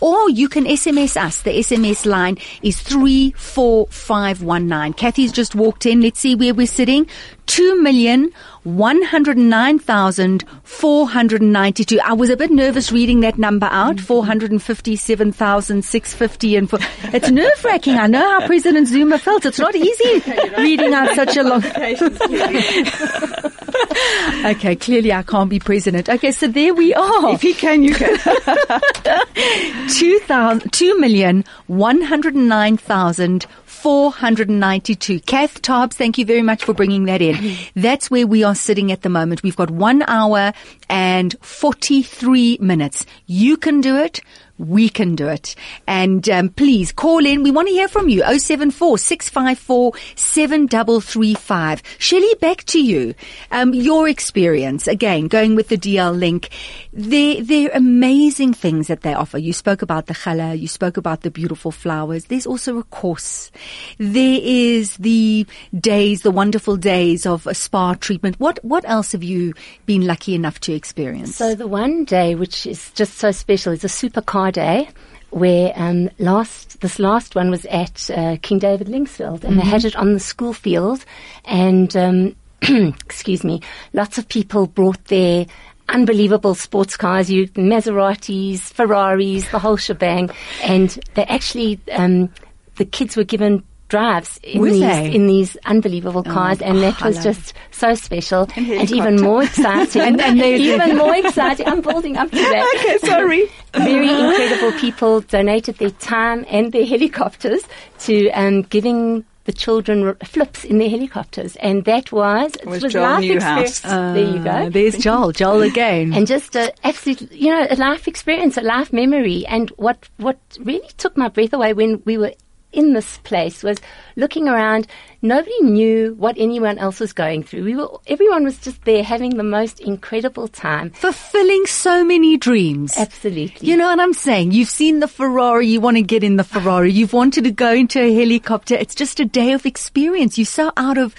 or 0.01 0.31
you 0.31 0.49
can 0.49 0.65
SMS 0.65 1.17
us. 1.17 1.43
The 1.43 1.51
SMS 1.51 2.07
line 2.07 2.39
is 2.63 2.81
34519. 2.81 4.93
Kathy's 4.95 5.33
just 5.33 5.55
walked 5.55 5.87
in. 5.87 6.01
Let's 6.01 6.21
see 6.21 6.35
where 6.35 6.55
we're 6.55 6.67
sitting. 6.67 7.07
Two 7.47 7.81
million 7.83 8.33
one 8.63 9.01
hundred 9.01 9.39
nine 9.39 9.79
thousand 9.79 10.45
four 10.63 11.09
hundred 11.09 11.41
ninety 11.41 11.83
two. 11.83 11.99
I 12.05 12.13
was 12.13 12.29
a 12.29 12.37
bit 12.37 12.51
nervous 12.51 12.93
reading 12.93 13.21
that 13.21 13.39
number 13.39 13.67
out. 13.71 13.99
Four 13.99 14.27
hundred 14.27 14.51
and 14.51 14.63
fifty 14.63 14.97
seven 14.97 15.33
thousand 15.33 15.83
six 15.87 16.13
fifty 16.13 16.57
and 16.57 16.69
four. 16.69 16.79
It's 17.05 17.31
nerve 17.31 17.65
wracking. 17.65 17.95
I 17.95 18.07
know 18.07 18.21
how 18.21 18.47
President 18.47 18.68
Zuma 18.87 19.19
felt. 19.19 19.47
It's 19.47 19.59
not 19.59 19.75
easy 19.75 20.23
reading 20.59 20.95
out 20.95 21.15
such 21.15 21.37
a 21.37 21.43
long. 21.43 21.65
okay, 24.45 24.77
clearly 24.77 25.13
I 25.13 25.23
can't 25.23 25.51
be 25.51 25.59
president. 25.59 26.09
Okay, 26.09 26.33
so 26.33 26.49
there 26.49 26.75
we 26.75 26.95
are. 26.95 27.35
If 27.35 27.43
he 27.43 27.55
can, 27.55 27.83
you 27.83 27.95
can. 27.95 28.17
Two 29.91 30.19
thousand, 30.21 30.73
two 30.73 30.99
million 30.99 31.45
one 31.67 32.01
hundred 32.03 32.35
nine 32.35 32.77
thousand 32.77 33.47
four 33.65 34.11
hundred 34.11 34.51
ninety-two. 34.51 35.21
Kath 35.21 35.63
Tobbs, 35.63 35.97
thank 35.97 36.19
you 36.19 36.25
very 36.25 36.43
much 36.43 36.65
for 36.65 36.75
bringing 36.75 37.05
that 37.05 37.23
in. 37.23 37.37
Mm-hmm. 37.37 37.81
That's 37.81 38.11
where 38.11 38.27
we 38.27 38.45
are 38.45 38.55
sitting 38.55 38.93
at 38.93 39.03
the 39.03 39.09
moment. 39.09 39.43
We've 39.43 39.57
got 39.57 39.71
one 39.71 40.03
hour 40.07 40.53
and 40.89 41.35
forty-three 41.41 42.59
minutes. 42.61 43.07
You 43.27 43.57
can 43.57 43.81
do 43.81 43.97
it. 43.97 44.21
We 44.59 44.89
can 44.89 45.15
do 45.15 45.29
it. 45.29 45.55
And 45.87 46.29
um, 46.29 46.51
please 46.51 46.93
call 46.93 47.25
in. 47.25 47.43
We 47.43 47.51
want 47.51 47.69
to 47.69 47.75
hear 47.75 47.89
from 47.89 48.09
you. 48.09 48.23
074 48.23 48.99
654 48.99 49.93
7335. 50.17 51.83
Shelley, 51.99 52.35
back 52.41 52.65
to 52.65 52.83
you. 52.83 53.15
Um, 53.51 53.73
your 53.73 54.09
experience, 54.09 54.87
again, 54.87 55.29
going 55.29 55.55
with 55.55 55.69
the 55.69 55.79
DL 55.79 56.17
link. 56.19 56.51
They're, 56.93 57.43
they're 57.43 57.71
amazing 57.73 58.53
things 58.53 58.89
that 58.89 59.03
they 59.03 59.15
offer. 59.15 59.39
You 59.39 59.53
spoke 59.53 59.83
about 59.83 60.07
the 60.07 60.15
challah. 60.15 60.59
You 60.59 60.69
spoke 60.69 60.97
about 60.97 61.23
the 61.23 61.31
beautiful 61.31 61.71
flowers. 61.71 62.27
There's 62.27 62.47
also 62.47 62.79
a 62.79 62.83
course. 62.85 63.51
There 63.99 64.41
is 64.43 64.97
the 64.97 65.47
days, 65.79 66.23
the 66.23 66.31
wonderful 66.31 66.77
days 66.77 67.25
of 67.25 67.47
a 67.47 67.55
spa 67.55 67.95
treatment. 67.95 68.39
What, 68.41 68.59
what 68.65 68.85
else 68.89 69.13
have 69.13 69.23
you 69.23 69.55
been 69.87 70.07
lucky 70.07 70.35
enough 70.35 70.61
to 70.61 70.73
experience? 70.73 71.37
So 71.37 71.55
the 71.55 71.67
one 71.67 72.05
day 72.05 72.35
which 72.35 72.67
is 72.67 72.91
just 72.93 73.15
so 73.15 73.31
special 73.31 73.73
is 73.73 73.85
a 73.85 73.89
super 73.89 74.19
supercar 74.19 74.48
day 74.51 74.89
where 75.31 75.73
um, 75.77 76.09
last 76.19 76.81
this 76.81 76.99
last 76.99 77.35
one 77.35 77.51
was 77.51 77.67
at 77.67 78.11
uh, 78.11 78.37
King 78.41 78.59
David 78.59 78.87
Linksfield 78.89 79.45
and 79.45 79.59
they 79.59 79.65
had 79.65 79.85
it 79.85 79.97
on 79.97 80.15
the 80.15 80.21
school 80.21 80.53
field 80.53 81.05
and 81.45 81.95
um, 81.97 82.37
excuse 82.63 83.45
me 83.45 83.61
lots 83.93 84.19
of 84.19 84.29
people 84.29 84.67
brought 84.67 85.03
their 85.07 85.47
unbelievable 85.91 86.55
sports 86.55 86.97
cars 86.97 87.31
you 87.31 87.47
Maseratis 87.49 88.61
Ferraris 88.73 89.51
the 89.51 89.59
whole 89.59 89.77
shebang 89.77 90.31
and 90.63 90.99
they 91.15 91.25
actually 91.25 91.79
um, 91.93 92.33
the 92.77 92.85
kids 92.85 93.17
were 93.17 93.25
given 93.25 93.63
drives 93.89 94.39
in 94.43 94.61
Were 94.61 94.71
these 94.71 94.81
they? 94.81 95.13
in 95.13 95.27
these 95.27 95.57
unbelievable 95.65 96.23
cars 96.23 96.61
and 96.61 96.79
that 96.83 97.01
I 97.03 97.09
was 97.09 97.23
just 97.23 97.55
so 97.71 97.95
special 97.95 98.47
And 98.57 98.67
and 98.71 98.91
even 98.93 99.17
more 99.17 99.43
exciting 99.45 100.03
And- 100.09 100.21
and 100.21 100.39
even 100.41 100.97
more 100.97 101.17
exciting 101.17 101.67
I'm 101.67 101.81
building 101.81 102.17
up 102.17 102.31
to 102.31 102.37
that 102.37 102.75
okay, 102.77 102.99
sorry. 103.07 103.51
very 103.75 104.09
incredible 104.25 104.73
people 104.79 105.21
donated 105.23 105.79
their 105.79 105.91
time 105.91 106.45
and 106.49 106.73
their 106.73 106.85
helicopters 106.87 107.63
to 108.01 108.31
um, 108.31 108.63
giving 108.63 109.25
the 109.45 109.53
children 109.53 110.15
flips 110.27 110.63
in 110.63 110.77
their 110.77 110.91
helicopters, 110.91 111.57
and 111.57 111.87
that 111.87 112.13
was 112.13 112.55
it 112.57 112.67
Was 112.67 112.83
was 112.83 112.93
Joel 112.93 113.03
life 113.05 113.25
Newhouse. 113.25 113.63
experience. 113.79 114.15
there 114.15 114.29
you 114.35 114.41
Uh, 114.51 114.65
go. 114.65 114.69
there's 114.69 114.99
Joel. 114.99 115.33
Joel 115.33 115.63
again. 115.63 116.13
And 116.13 116.27
just 116.27 116.55
a 116.55 116.71
absolute, 116.87 117.33
you 117.33 117.51
know, 117.51 117.67
a 117.71 117.77
life 117.77 118.07
experience, 118.07 118.59
a 118.59 118.61
life 118.61 118.93
memory. 118.93 119.47
And 119.47 119.71
what 119.79 120.07
what 120.19 120.37
really 120.61 120.91
took 120.99 121.17
my 121.17 121.29
breath 121.29 121.55
away 121.55 121.73
when 121.73 122.03
we 122.05 122.19
were 122.19 122.35
in 122.73 122.93
this 122.93 123.19
place 123.19 123.63
was 123.63 123.79
looking 124.17 124.49
around. 124.49 124.87
Nobody 125.21 125.61
knew 125.63 126.15
what 126.15 126.37
anyone 126.39 126.79
else 126.79 127.01
was 127.01 127.13
going 127.13 127.43
through. 127.43 127.65
We 127.65 127.75
were, 127.75 127.89
everyone 128.07 128.45
was 128.45 128.59
just 128.59 128.85
there 128.85 129.03
having 129.03 129.37
the 129.37 129.43
most 129.43 129.81
incredible 129.81 130.47
time. 130.47 130.91
fulfilling 130.91 131.67
so 131.67 132.05
many 132.05 132.37
dreams. 132.37 132.97
Absolutely. 132.97 133.69
You 133.69 133.77
know 133.77 133.87
what 133.87 133.99
I'm 133.99 134.13
saying? 134.13 134.53
You've 134.53 134.69
seen 134.69 135.01
the 135.01 135.09
Ferrari, 135.09 135.67
you 135.67 135.81
want 135.81 135.97
to 135.97 136.03
get 136.03 136.23
in 136.23 136.37
the 136.37 136.45
Ferrari, 136.45 136.93
you've 136.93 137.13
wanted 137.13 137.45
to 137.45 137.51
go 137.51 137.73
into 137.73 138.01
a 138.01 138.15
helicopter. 138.15 138.75
It's 138.75 138.95
just 138.95 139.19
a 139.19 139.25
day 139.25 139.53
of 139.53 139.67
experience. 139.67 140.39
You're 140.39 140.45
so 140.45 140.71
out 140.77 140.99
of, 140.99 141.15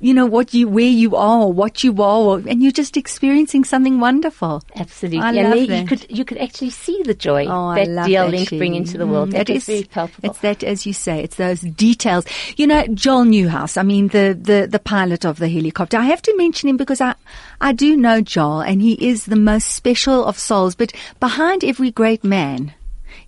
you 0.00 0.12
know, 0.12 0.26
what 0.26 0.52
you, 0.52 0.68
where 0.68 0.84
you 0.84 1.16
are, 1.16 1.48
what 1.48 1.84
you 1.84 2.02
are, 2.02 2.38
and 2.38 2.62
you're 2.62 2.72
just 2.72 2.96
experiencing 2.96 3.64
something 3.64 4.00
wonderful. 4.00 4.62
Absolutely, 4.76 5.20
I 5.20 5.32
and 5.32 5.50
love 5.50 5.68
that. 5.68 5.80
you 5.80 5.86
could 5.86 6.06
you 6.10 6.24
could 6.24 6.38
actually 6.38 6.70
see 6.70 7.02
the 7.04 7.14
joy 7.14 7.46
Oh, 7.46 7.74
that 7.74 7.88
DL 7.88 8.30
Link 8.30 8.48
bring 8.50 8.74
into 8.74 8.98
the 8.98 9.06
world. 9.06 9.30
Mm, 9.30 9.32
that 9.32 9.46
that 9.46 9.56
is 9.56 9.66
very 9.66 9.84
palpable. 9.84 10.30
It's 10.30 10.40
that, 10.40 10.62
as 10.62 10.86
you 10.86 10.92
say, 10.92 11.22
it's 11.22 11.36
those 11.36 11.60
details. 11.60 12.24
You 12.56 12.66
know, 12.66 12.86
Joel 12.88 13.24
Newhouse. 13.24 13.76
I 13.76 13.82
mean, 13.82 14.08
the, 14.08 14.38
the, 14.40 14.66
the 14.70 14.78
pilot 14.78 15.24
of 15.24 15.38
the 15.38 15.48
helicopter. 15.48 15.96
I 15.96 16.04
have 16.04 16.22
to 16.22 16.36
mention 16.36 16.68
him 16.68 16.76
because 16.76 17.00
I, 17.00 17.14
I 17.60 17.72
do 17.72 17.96
know 17.96 18.20
Joel, 18.20 18.60
and 18.60 18.82
he 18.82 18.94
is 19.06 19.26
the 19.26 19.36
most 19.36 19.68
special 19.68 20.24
of 20.24 20.38
souls. 20.38 20.74
But 20.74 20.92
behind 21.20 21.64
every 21.64 21.90
great 21.90 22.24
man 22.24 22.74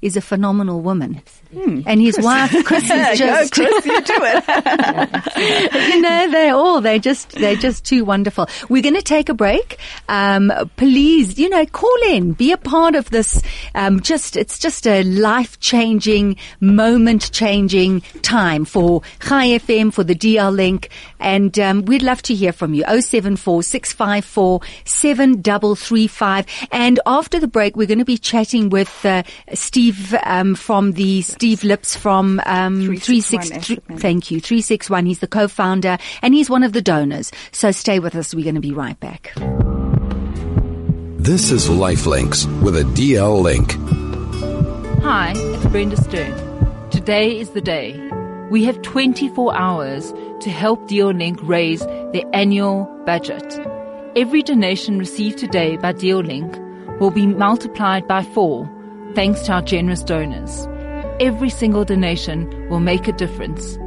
is 0.03 0.17
a 0.17 0.21
phenomenal 0.21 0.81
woman, 0.81 1.23
and 1.53 2.01
his 2.01 2.19
wife 2.19 2.51
Chris 2.65 2.85
is 2.85 2.91
Go, 2.91 3.15
just 3.15 3.53
Chris, 3.53 3.87
you 3.87 4.01
do 4.03 4.15
it. 4.19 5.89
you 5.95 6.01
know, 6.01 6.31
they're 6.31 6.55
all, 6.55 6.81
they're 6.81 6.99
just, 6.99 7.31
they're 7.31 7.57
just 7.57 7.85
too 7.85 8.05
wonderful. 8.05 8.49
We're 8.69 8.83
going 8.83 8.95
to 8.95 9.03
take 9.03 9.29
a 9.29 9.35
break. 9.35 9.79
Um, 10.09 10.53
please, 10.77 11.39
you 11.39 11.49
know, 11.49 11.65
call 11.67 11.97
in, 12.07 12.33
be 12.33 12.53
a 12.53 12.57
part 12.57 12.95
of 12.95 13.11
this. 13.11 13.41
Um, 13.75 14.01
just, 14.01 14.37
it's 14.37 14.59
just 14.59 14.87
a 14.87 15.03
life 15.05 15.59
changing, 15.61 16.37
moment 16.61 17.31
changing 17.33 18.01
time 18.23 18.65
for 18.65 19.03
Chai 19.21 19.59
FM, 19.59 19.93
for 19.93 20.05
the 20.05 20.15
DL 20.15 20.55
link. 20.55 20.91
And, 21.21 21.59
um, 21.59 21.85
we'd 21.85 22.03
love 22.03 22.23
to 22.23 22.35
hear 22.35 22.53
from 22.53 22.75
you. 22.75 22.85
074 22.85 23.63
654 23.63 24.61
7335. 24.85 26.47
And 26.73 27.01
after 27.07 27.39
the 27.39 27.49
break, 27.49 27.77
we're 27.77 27.87
going 27.87 27.99
to 27.99 28.05
be 28.05 28.19
chatting 28.19 28.69
with, 28.69 29.05
uh, 29.05 29.23
Steve, 29.55 30.15
um, 30.25 30.55
from 30.55 30.93
the 30.93 31.23
Steve 31.37 31.61
Liptz 31.61 31.95
from, 31.95 32.41
um, 32.47 32.81
361 32.81 33.61
363 33.61 33.77
Asset 33.77 34.01
Thank 34.01 34.31
you. 34.31 34.41
361. 34.41 35.05
He's 35.05 35.19
the 35.19 35.27
co-founder 35.27 35.99
and 36.23 36.33
he's 36.33 36.49
one 36.49 36.63
of 36.63 36.73
the 36.73 36.81
donors. 36.81 37.31
So 37.53 37.73
stay 37.73 37.99
with 37.99 38.15
us. 38.15 38.35
We're 38.35 38.43
going 38.43 38.55
to 38.55 38.61
be 38.63 38.73
right 38.73 38.99
back. 39.01 39.35
This 41.19 41.51
is 41.51 41.69
Lifelinks 41.69 42.47
with 42.63 42.75
a 42.75 42.85
DL 42.85 43.43
link. 43.43 43.73
Hi, 45.03 45.35
it's 45.37 45.67
Brenda 45.67 45.99
Stern. 45.99 46.33
Today 46.91 47.39
is 47.39 47.51
the 47.51 47.61
day. 47.61 47.93
We 48.51 48.65
have 48.65 48.81
24 48.81 49.55
hours 49.55 50.15
to 50.41 50.51
help 50.51 50.89
DealLink 50.89 51.39
raise 51.43 51.81
their 51.81 52.25
annual 52.33 52.87
budget. 53.05 53.61
Every 54.17 54.43
donation 54.43 54.99
received 54.99 55.37
today 55.37 55.77
by 55.77 55.93
DealLink 55.93 56.99
will 56.99 57.11
be 57.11 57.27
multiplied 57.27 58.09
by 58.09 58.23
four 58.23 58.67
thanks 59.15 59.43
to 59.43 59.53
our 59.53 59.63
generous 59.63 60.03
donors. 60.03 60.67
Every 61.19 61.49
single 61.49 61.83
donation 61.85 62.69
will 62.69 62.81
make 62.81 63.09
a 63.09 63.13
difference. 63.13 63.79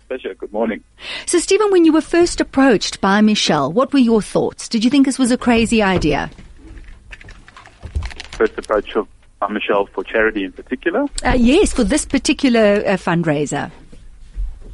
Pleasure. 0.09 0.33
Good 0.33 0.55
morning. 0.55 0.83
So, 1.27 1.39
Stephen, 1.39 1.71
when 1.71 1.85
you 1.85 1.93
were 1.93 2.01
first 2.01 2.41
approached 2.41 2.99
by 3.03 3.21
Michelle, 3.21 3.71
what 3.71 3.93
were 3.93 3.99
your 3.99 4.23
thoughts? 4.23 4.67
Did 4.67 4.83
you 4.83 4.89
think 4.89 5.05
this 5.05 5.19
was 5.19 5.31
a 5.31 5.37
crazy 5.37 5.83
idea? 5.83 6.31
First 8.33 8.57
approach 8.57 8.97
of 8.97 9.07
by 9.39 9.49
Michelle 9.49 9.87
for 9.87 10.05
Charidy 10.05 10.45
in 10.45 10.53
particular? 10.53 11.07
Uh, 11.25 11.37
yes, 11.37 11.73
for 11.73 11.85
this 11.85 12.05
particular 12.05 12.83
uh, 12.87 12.97
fundraiser. 12.97 13.71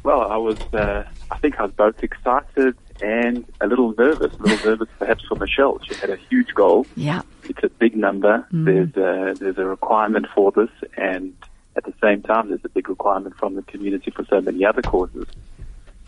Well, 0.05 0.21
I 0.21 0.37
was, 0.37 0.59
uh, 0.71 1.03
I 1.31 1.37
think 1.39 1.59
I 1.59 1.63
was 1.63 1.71
both 1.71 2.03
excited 2.03 2.77
and 3.01 3.43
a 3.59 3.65
little 3.65 3.95
nervous, 3.97 4.31
a 4.35 4.43
little 4.43 4.69
nervous 4.69 4.89
perhaps 4.99 5.25
for 5.25 5.33
Michelle. 5.33 5.79
She 5.83 5.95
had 5.95 6.11
a 6.11 6.15
huge 6.29 6.53
goal. 6.53 6.85
Yeah. 6.95 7.23
It's 7.45 7.63
a 7.63 7.69
big 7.69 7.95
number. 7.95 8.45
Mm. 8.53 8.65
There's, 8.65 8.95
a, 8.97 9.39
there's 9.39 9.57
a 9.57 9.65
requirement 9.65 10.27
for 10.35 10.51
this 10.51 10.69
and 10.95 11.33
at 11.75 11.85
the 11.85 11.93
same 12.03 12.21
time 12.21 12.49
there's 12.49 12.63
a 12.63 12.69
big 12.69 12.87
requirement 12.87 13.35
from 13.35 13.55
the 13.55 13.63
community 13.63 14.11
for 14.11 14.23
so 14.25 14.41
many 14.41 14.63
other 14.63 14.83
causes. 14.83 15.25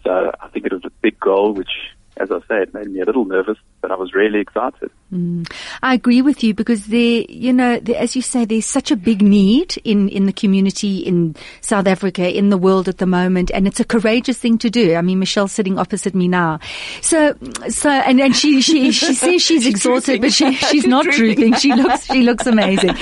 So 0.04 0.32
I 0.40 0.48
think 0.50 0.68
it 0.68 0.74
was 0.74 0.86
a 0.86 0.92
big 1.02 1.20
goal 1.20 1.54
which 1.54 1.72
as 2.20 2.32
I 2.32 2.40
say, 2.48 2.62
it 2.62 2.74
made 2.74 2.88
me 2.88 3.02
a 3.02 3.06
little 3.06 3.26
nervous, 3.26 3.58
but 3.88 3.94
I 3.94 3.98
was 3.98 4.14
really 4.14 4.42
excited. 4.42 4.92
Mm. 5.14 5.50
I 5.82 5.94
agree 5.94 6.22
with 6.22 6.44
you 6.44 6.54
because 6.54 6.88
there, 6.88 7.24
you 7.30 7.54
know, 7.54 7.80
there, 7.80 7.96
as 7.96 8.18
you 8.18 8.22
say, 8.22 8.44
there's 8.44 8.66
such 8.66 8.92
a 8.92 8.98
big 8.98 9.22
need 9.22 9.78
in, 9.86 10.10
in 10.10 10.26
the 10.26 10.34
community 10.34 10.98
in 10.98 11.38
South 11.62 11.88
Africa, 11.88 12.30
in 12.30 12.50
the 12.50 12.58
world 12.58 12.90
at 12.90 12.98
the 12.98 13.06
moment, 13.06 13.50
and 13.54 13.66
it's 13.66 13.80
a 13.80 13.86
courageous 13.86 14.38
thing 14.38 14.58
to 14.58 14.70
do. 14.70 14.96
I 14.96 15.02
mean, 15.02 15.20
Michelle's 15.20 15.54
sitting 15.54 15.80
opposite 15.80 16.14
me 16.14 16.28
now. 16.28 16.60
So, 17.02 17.38
so, 17.70 17.90
and, 17.90 18.20
and 18.20 18.36
she, 18.36 18.60
she, 18.60 18.92
she 18.92 19.14
says 19.14 19.42
she's, 19.42 19.66
exhausted, 19.78 20.20
but 20.20 20.34
she, 20.34 20.52
she's 20.56 20.86
not 20.86 21.06
drooping. 21.12 21.54
She 21.56 21.74
looks, 21.74 22.08
she 22.08 22.24
looks 22.24 22.46
amazing. 22.46 22.94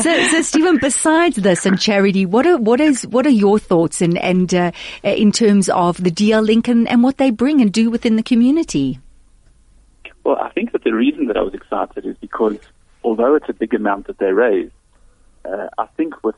So, 0.00 0.26
so 0.28 0.40
Stephen, 0.40 0.78
besides 0.78 1.36
this 1.36 1.66
and 1.66 1.76
Charidy, 1.76 2.26
what 2.26 2.46
are, 2.46 2.56
what 2.56 2.80
is, 2.80 3.06
what 3.06 3.26
are 3.26 3.36
your 3.44 3.58
thoughts 3.58 4.00
and, 4.00 4.16
and, 4.16 4.54
uh, 4.54 4.72
in 5.02 5.32
terms 5.32 5.68
of 5.68 6.02
the 6.02 6.10
DL 6.10 6.42
Link 6.42 6.66
and, 6.66 6.88
and 6.88 7.02
what 7.02 7.18
they 7.18 7.30
bring 7.30 7.60
and 7.60 7.70
do 7.70 7.90
within 7.90 8.16
the 8.16 8.22
community? 8.22 8.98
Well, 10.24 10.36
I 10.36 10.50
think 10.50 10.72
that 10.72 10.84
the 10.84 10.92
reason 10.92 11.26
that 11.26 11.36
I 11.36 11.42
was 11.42 11.54
excited 11.54 12.04
is 12.04 12.16
because 12.20 12.58
although 13.02 13.34
it's 13.34 13.48
a 13.48 13.54
big 13.54 13.74
amount 13.74 14.06
that 14.06 14.18
they 14.18 14.32
raise, 14.32 14.70
uh, 15.44 15.68
I 15.78 15.86
think 15.96 16.22
with 16.22 16.36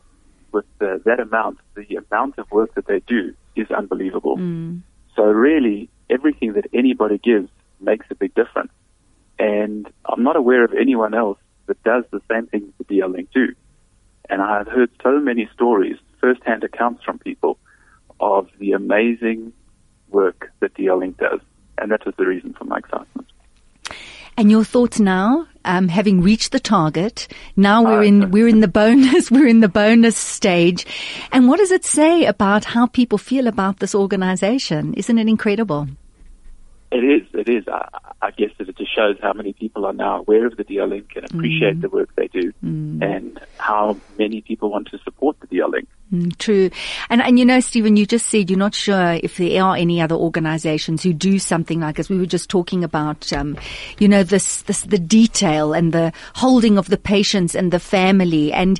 with 0.53 0.67
uh, 0.81 0.99
that 1.07 1.19
amount, 1.19 1.59
the 1.75 1.99
amount 2.11 2.39
of 2.39 2.51
work 2.51 2.75
that 2.75 2.87
they 2.87 3.01
do 3.01 3.35
is 3.57 3.71
unbelievable. 3.71 4.37
Mm. 4.37 4.83
So 5.17 5.23
really, 5.23 5.89
everything 6.11 6.53
that 6.55 6.67
anybody 6.73 7.19
gives 7.19 7.49
makes 7.81 8.07
a 8.11 8.15
big 8.15 8.35
difference. 8.35 8.73
And 9.39 9.91
I'm 10.05 10.23
not 10.23 10.37
aware 10.37 10.65
of 10.65 10.73
anyone 10.75 11.15
else 11.15 11.39
that 11.67 11.83
does 11.83 12.05
the 12.11 12.21
same 12.31 12.47
thing 12.47 12.73
that 12.79 12.89
DL 12.89 13.13
Link 13.13 13.31
do. 13.35 13.55
And 14.29 14.41
I've 14.41 14.69
heard 14.69 14.91
so 15.03 15.19
many 15.19 15.49
stories, 15.55 15.97
first-hand 16.21 16.65
accounts 16.65 17.03
from 17.03 17.19
people, 17.19 17.59
of 18.21 18.49
the 18.59 18.73
amazing 18.73 19.53
work 20.11 20.53
that 20.61 20.75
DL 20.75 21.01
Link 21.01 21.19
does. 21.19 21.41
And 21.79 21.91
that 21.91 22.05
was 22.07 22.15
the 22.17 22.27
reason 22.27 22.55
for 22.55 22.65
my 22.65 22.79
excitement. 22.79 23.22
And 24.37 24.51
your 24.51 24.65
thoughts 24.65 24.99
now, 24.99 25.47
um, 25.65 25.89
having 25.89 26.23
reached 26.23 26.53
the 26.53 26.59
target, 26.61 27.29
now 27.57 27.85
we're 27.85 28.03
in 28.03 28.31
we're 28.31 28.49
in 28.49 28.61
the 28.61 28.69
bonus 28.69 29.31
we're 29.35 29.47
in 29.47 29.61
the 29.61 29.69
bonus 29.69 30.17
stage, 30.17 30.87
and 31.33 31.49
what 31.49 31.59
does 31.59 31.71
it 31.71 31.85
say 31.85 32.25
about 32.25 32.65
how 32.65 32.87
people 32.87 33.19
feel 33.19 33.47
about 33.47 33.79
this 33.79 33.95
organization? 33.95 34.95
Isn't 34.95 35.19
it 35.19 35.29
incredible? 35.29 35.87
It 36.91 37.05
is. 37.05 37.23
It 37.35 37.49
is. 37.49 37.65
I, 37.69 37.89
I 38.21 38.31
guess 38.33 38.51
that 38.59 38.69
it 38.69 38.77
just 38.77 38.95
shows 38.95 39.17
how 39.23 39.33
many 39.33 39.53
people 39.53 39.87
are 39.87 39.93
now 39.95 40.19
aware 40.21 40.47
of 40.47 40.57
the 40.57 40.65
DL 40.65 40.89
Link 40.89 41.13
and 41.17 41.25
appreciate 41.25 41.79
Mm. 41.79 41.83
the 41.83 41.89
work 41.89 42.11
they 42.17 42.29
do, 42.29 42.53
Mm. 42.65 43.03
and 43.03 43.41
how 43.59 43.97
many 44.19 44.41
people 44.41 44.71
want 44.71 44.89
to 44.89 44.99
support 44.99 45.37
the 45.41 45.47
DL 45.47 45.71
Link. 45.71 45.89
Mm, 46.13 46.37
true. 46.37 46.71
And, 47.09 47.23
and 47.23 47.39
you 47.39 47.45
know, 47.45 47.61
Stephen, 47.61 47.97
you 47.97 48.05
just 48.05 48.27
said 48.27 48.51
you're 48.51 48.59
not 48.59 48.75
sure 48.75 49.19
if 49.23 49.39
there 49.39 49.63
are 49.63 49.77
any 49.77 50.01
other 50.01 50.15
organizations 50.15 51.03
who 51.03 51.15
do 51.15 51.39
something 51.39 51.81
like 51.81 51.97
this. 51.97 52.11
We 52.11 52.19
were 52.19 52.27
just 52.27 52.51
talking 52.51 52.85
about, 52.85 53.33
um, 53.33 53.57
you 53.99 54.09
know, 54.09 54.23
this, 54.23 54.63
this, 54.63 54.83
the 54.83 54.99
detail 54.99 55.73
and 55.73 55.93
the 55.93 56.13
holding 56.35 56.77
of 56.77 56.89
the 56.89 56.99
patients 56.99 57.55
and 57.55 57.73
the 57.73 57.81
family. 57.81 58.53
And 58.53 58.79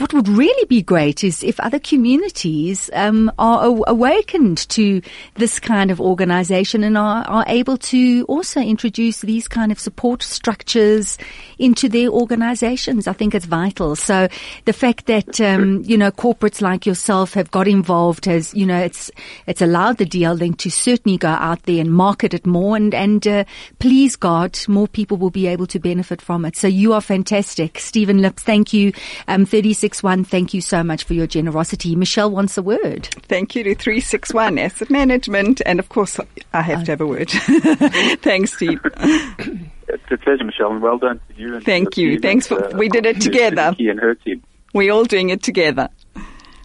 what 0.00 0.14
would 0.14 0.28
really 0.28 0.64
be 0.66 0.80
great 0.80 1.22
is 1.22 1.42
if 1.42 1.60
other 1.60 1.78
communities, 1.78 2.88
um, 2.94 3.30
are 3.38 3.66
aw- 3.66 3.84
awakened 3.86 4.58
to 4.70 5.02
this 5.34 5.60
kind 5.60 5.90
of 5.90 6.00
organization 6.00 6.82
and 6.82 6.96
are, 6.96 7.22
are 7.28 7.44
able 7.46 7.76
to 7.76 8.24
also 8.26 8.60
introduce 8.60 9.20
these 9.20 9.46
kind 9.46 9.70
of 9.70 9.78
support 9.78 10.22
structures 10.22 11.18
into 11.58 11.88
their 11.88 12.08
organizations. 12.08 13.06
I 13.06 13.12
think 13.12 13.34
it's 13.34 13.44
vital. 13.44 13.94
So 13.94 14.28
the 14.64 14.72
fact 14.72 15.04
that, 15.06 15.38
um, 15.40 15.82
you 15.84 15.98
know, 15.98 16.10
corporates 16.10 16.62
like 16.62 16.86
yourself 16.86 17.34
have 17.34 17.50
got 17.50 17.68
involved 17.68 18.24
has, 18.24 18.54
you 18.54 18.64
know, 18.64 18.78
it's, 18.78 19.10
it's 19.46 19.60
allowed 19.60 19.98
the 19.98 20.06
DL 20.06 20.38
link 20.38 20.58
to 20.58 20.70
certainly 20.70 21.18
go 21.18 21.28
out 21.28 21.64
there 21.64 21.80
and 21.80 21.92
market 21.92 22.32
it 22.32 22.46
more 22.46 22.76
and, 22.76 22.94
and, 22.94 23.26
uh, 23.26 23.44
please 23.78 24.16
God, 24.16 24.58
more 24.66 24.88
people 24.88 25.18
will 25.18 25.30
be 25.30 25.46
able 25.46 25.66
to 25.66 25.78
benefit 25.78 26.22
from 26.22 26.46
it. 26.46 26.56
So 26.56 26.66
you 26.68 26.94
are 26.94 27.02
fantastic. 27.02 27.78
Stephen 27.78 28.20
Liptz, 28.20 28.40
thank 28.40 28.72
you. 28.72 28.92
Um, 29.28 29.44
361, 29.94 30.24
thank 30.24 30.54
you 30.54 30.60
so 30.60 30.84
much 30.84 31.04
for 31.04 31.14
your 31.14 31.26
generosity. 31.26 31.96
Michelle 31.96 32.30
wants 32.30 32.56
a 32.56 32.62
word. 32.62 33.06
Thank 33.28 33.56
you 33.56 33.64
to 33.64 33.74
361 33.74 34.58
Asset 34.58 34.88
Management. 34.88 35.60
And 35.66 35.78
of 35.78 35.88
course, 35.88 36.18
I 36.52 36.62
have 36.62 36.84
to 36.84 36.92
have 36.92 37.00
a 37.00 37.06
word. 37.06 37.30
Thanks, 38.22 38.54
Steve. 38.54 38.80
It's 38.84 40.12
a 40.12 40.16
pleasure, 40.16 40.44
Michelle, 40.44 40.72
and 40.72 40.82
well 40.82 40.98
done 40.98 41.20
to 41.28 41.34
you. 41.34 41.56
And 41.56 41.64
Thank 41.64 41.96
you. 41.96 42.12
team 42.12 42.22
Thanks 42.22 42.46
for, 42.46 42.64
uh, 42.64 42.76
we 42.76 42.88
did 42.88 43.06
it 43.06 43.20
together. 43.20 43.70
Vicky 43.70 43.88
and 43.88 43.98
her 43.98 44.14
team. 44.14 44.42
We're 44.72 44.92
all 44.92 45.04
doing 45.04 45.30
it 45.30 45.42
together. 45.42 45.88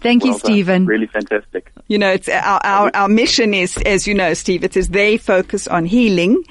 Thank 0.01 0.23
you, 0.23 0.31
Well 0.31 0.39
done. 0.39 0.51
Stephen. 0.51 0.85
Really 0.85 1.07
fantastic. 1.07 1.71
You 1.87 1.97
know, 1.97 2.11
it's 2.11 2.29
our, 2.29 2.61
our, 2.63 2.91
our 2.93 3.09
mission 3.09 3.55
is, 3.55 3.77
as 3.77 4.05
you 4.05 4.13
know, 4.13 4.35
Steve, 4.35 4.63
it 4.63 4.77
is 4.77 4.89
they 4.89 5.17
focus 5.17 5.67
on 5.67 5.85
healing 5.85 6.43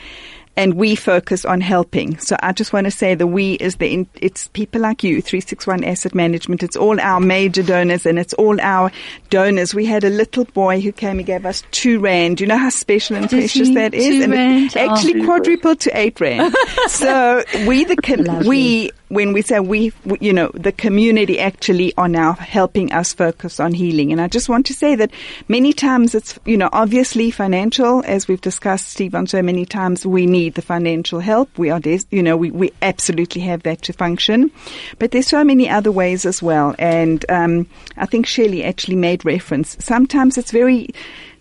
and 0.56 0.74
we 0.74 0.94
focus 0.94 1.44
on 1.44 1.60
helping. 1.60 2.16
So 2.18 2.36
I 2.40 2.52
just 2.52 2.72
want 2.72 2.84
to 2.86 2.90
say 2.90 3.14
the 3.14 3.26
we 3.26 3.54
is 3.54 3.76
the, 3.76 4.06
it's 4.20 4.48
people 4.48 4.80
like 4.80 5.02
you, 5.02 5.20
361 5.20 5.82
Asset 5.84 6.14
Management. 6.14 6.62
It's 6.62 6.76
all 6.76 7.00
our 7.00 7.18
major 7.20 7.62
donors 7.62 8.06
and 8.06 8.18
it's 8.18 8.34
all 8.34 8.60
our 8.60 8.92
donors. 9.30 9.74
We 9.74 9.84
had 9.86 10.04
a 10.04 10.10
little 10.10 10.44
boy 10.44 10.80
who 10.80 10.92
came 10.92 11.18
and 11.18 11.26
gave 11.26 11.44
us 11.44 11.62
two 11.72 11.98
rand. 11.98 12.40
You 12.40 12.46
know 12.46 12.58
how 12.58 12.70
special 12.70 13.16
and 13.16 13.28
Did 13.28 13.38
precious 13.40 13.68
he? 13.68 13.74
that 13.74 13.94
is? 13.94 14.22
And 14.22 14.32
rand? 14.32 14.76
it 14.76 14.76
actually 14.76 15.22
Oh. 15.22 15.24
quadrupled 15.24 15.80
to 15.80 15.98
eight 15.98 16.20
rand. 16.20 16.54
so 16.88 17.42
we, 17.66 17.84
the, 17.84 18.44
we, 18.46 18.90
when 19.08 19.32
we 19.32 19.42
say 19.42 19.60
we, 19.60 19.92
you 20.20 20.32
know, 20.32 20.50
the 20.54 20.72
community 20.72 21.38
actually 21.38 21.94
are 21.96 22.08
now 22.08 22.32
helping 22.32 22.90
us 22.92 23.12
focus 23.12 23.60
on 23.60 23.72
healing. 23.72 24.12
And 24.12 24.20
I 24.20 24.28
just 24.28 24.48
want 24.48 24.66
to 24.66 24.74
say 24.74 24.94
that 24.96 25.10
many 25.46 25.72
times 25.72 26.14
it's, 26.14 26.38
you 26.44 26.56
know, 26.56 26.70
obviously 26.72 27.30
financial, 27.30 28.02
as 28.06 28.26
we've 28.26 28.40
discussed, 28.40 28.88
Steve, 28.88 29.14
on 29.14 29.26
so 29.26 29.42
many 29.42 29.66
times, 29.66 30.06
we 30.06 30.26
need 30.26 30.54
the 30.54 30.62
financial 30.62 31.20
help. 31.20 31.56
We 31.58 31.70
are, 31.70 31.80
des- 31.80 32.06
you 32.10 32.22
know, 32.22 32.36
we, 32.36 32.50
we 32.50 32.72
absolutely 32.82 33.42
have 33.42 33.62
that 33.64 33.82
to 33.82 33.92
function. 33.92 34.50
But 34.98 35.10
there's 35.10 35.28
so 35.28 35.44
many 35.44 35.68
other 35.68 35.92
ways 35.92 36.24
as 36.24 36.42
well. 36.42 36.74
And, 36.78 37.24
um, 37.28 37.66
I 37.96 38.06
think 38.06 38.26
Shelley 38.26 38.64
actually 38.64 38.96
made 38.96 39.24
reference. 39.24 39.76
Sometimes 39.84 40.38
it's 40.38 40.50
very, 40.50 40.88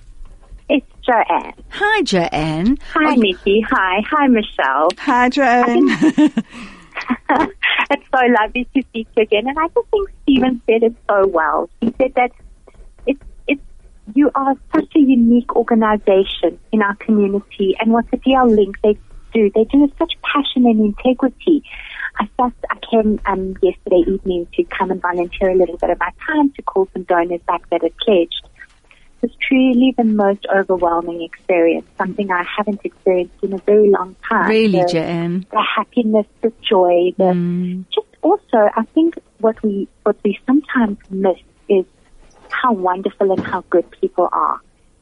It's 0.69 0.85
Joanne. 1.05 1.53
Hi, 1.69 2.01
Joanne. 2.03 2.77
Hi, 2.93 3.15
Nikki. 3.15 3.61
Hi. 3.69 4.01
Hi, 4.09 4.27
Michelle. 4.27 4.89
Hi, 4.99 5.29
Joanne. 5.29 5.87
it's 7.89 8.05
so 8.13 8.19
lovely 8.39 8.67
to 8.75 8.81
speak 8.83 9.13
to 9.13 9.21
you 9.21 9.23
again. 9.23 9.47
And 9.47 9.57
I 9.57 9.67
just 9.67 9.87
think 9.89 10.09
Stephen 10.23 10.61
said 10.65 10.83
it 10.83 10.95
so 11.09 11.27
well. 11.27 11.69
He 11.81 11.93
said 11.97 12.13
that 12.15 12.31
it's, 13.05 13.21
it's, 13.47 13.61
you 14.13 14.31
are 14.35 14.55
such 14.73 14.95
a 14.95 14.99
unique 14.99 15.55
organization 15.55 16.59
in 16.71 16.81
our 16.81 16.95
community. 16.95 17.75
And 17.79 17.91
what 17.91 18.09
the 18.11 18.17
DL 18.17 18.53
Link, 18.53 18.77
they 18.83 18.97
do, 19.33 19.49
they 19.55 19.63
do 19.65 19.79
with 19.81 19.97
such 19.97 20.13
passion 20.23 20.65
and 20.65 20.79
integrity. 20.79 21.63
I 22.19 22.29
just, 22.39 22.55
I 22.69 22.77
came 22.91 23.19
um, 23.25 23.55
yesterday 23.61 24.03
evening 24.07 24.47
to 24.53 24.63
come 24.65 24.91
and 24.91 25.01
volunteer 25.01 25.49
a 25.49 25.55
little 25.55 25.77
bit 25.77 25.89
of 25.89 25.99
my 25.99 26.11
time 26.25 26.51
to 26.53 26.61
call 26.61 26.87
some 26.93 27.03
donors 27.03 27.41
back 27.47 27.67
that 27.69 27.81
had 27.83 27.95
pledged. 27.97 28.41
It 29.21 29.27
was 29.27 29.31
truly 29.47 29.93
the 29.97 30.03
most 30.03 30.45
overwhelming 30.53 31.21
experience, 31.21 31.87
something 31.97 32.31
I 32.31 32.43
haven't 32.57 32.81
experienced 32.83 33.35
in 33.43 33.53
a 33.53 33.59
very 33.59 33.89
long 33.89 34.15
time. 34.27 34.49
Really, 34.49 34.81
The- 34.81 34.89
Joanne? 34.91 35.45
the 35.51 35.63
happiness, 35.75 36.25
the 36.41 36.51
joy, 36.67 37.11
the 37.17 37.83
just 37.93 38.07
also 38.21 38.69
I 38.75 38.83
think 38.93 39.15
what 39.39 39.61
we 39.63 39.87
what 40.03 40.17
we 40.23 40.39
sometimes 40.45 40.97
miss 41.09 41.37
is 41.69 41.85
how 42.49 42.73
wonderful 42.73 43.31
and 43.31 43.45
how 43.45 43.63
good 43.69 43.89
people 43.99 44.29
are. 44.31 44.59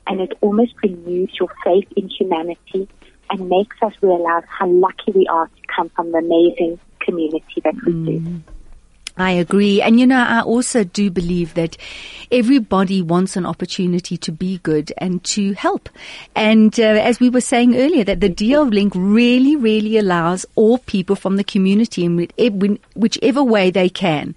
And 0.08 0.22
it 0.22 0.34
almost 0.42 0.74
renews 0.84 1.32
your 1.40 1.50
faith 1.64 1.88
in 1.96 2.10
humanity 2.10 2.88
and 3.30 3.50
makes 3.50 3.78
us 3.82 3.94
realize 4.02 4.44
how 4.48 4.68
lucky 4.68 5.12
we 5.14 5.28
are 5.28 5.48
to 5.48 5.62
come 5.76 5.90
from 5.90 6.12
the 6.12 6.18
amazing 6.20 6.80
community 7.00 7.62
that 7.64 7.76
we 7.86 7.94
do. 7.94 8.42
I 9.20 9.32
agree. 9.32 9.82
And 9.82 10.00
you 10.00 10.08
know, 10.08 10.18
I 10.18 10.42
also 10.42 10.86
do 10.86 11.12
believe 11.12 11.54
that 11.56 11.76
everybody 12.32 13.02
wants 13.02 13.36
an 13.36 13.46
opportunity 13.46 14.16
to 14.16 14.32
be 14.32 14.60
good 14.60 14.94
and 14.98 15.22
to 15.26 15.52
help. 15.54 15.90
And 16.36 16.80
uh, 16.80 16.84
as 16.84 17.20
we 17.20 17.30
were 17.30 17.42
saying 17.42 17.76
earlier, 17.76 18.06
that 18.06 18.22
the 18.22 18.30
DL 18.30 18.72
link 18.72 18.94
really, 18.96 19.58
really 19.58 19.98
allows 19.98 20.46
all 20.56 20.78
people 20.78 21.18
from 21.18 21.36
the 21.36 21.44
community 21.44 22.06
in 22.06 22.80
whichever 22.96 23.44
way 23.44 23.72
they 23.72 23.90
can 23.90 24.36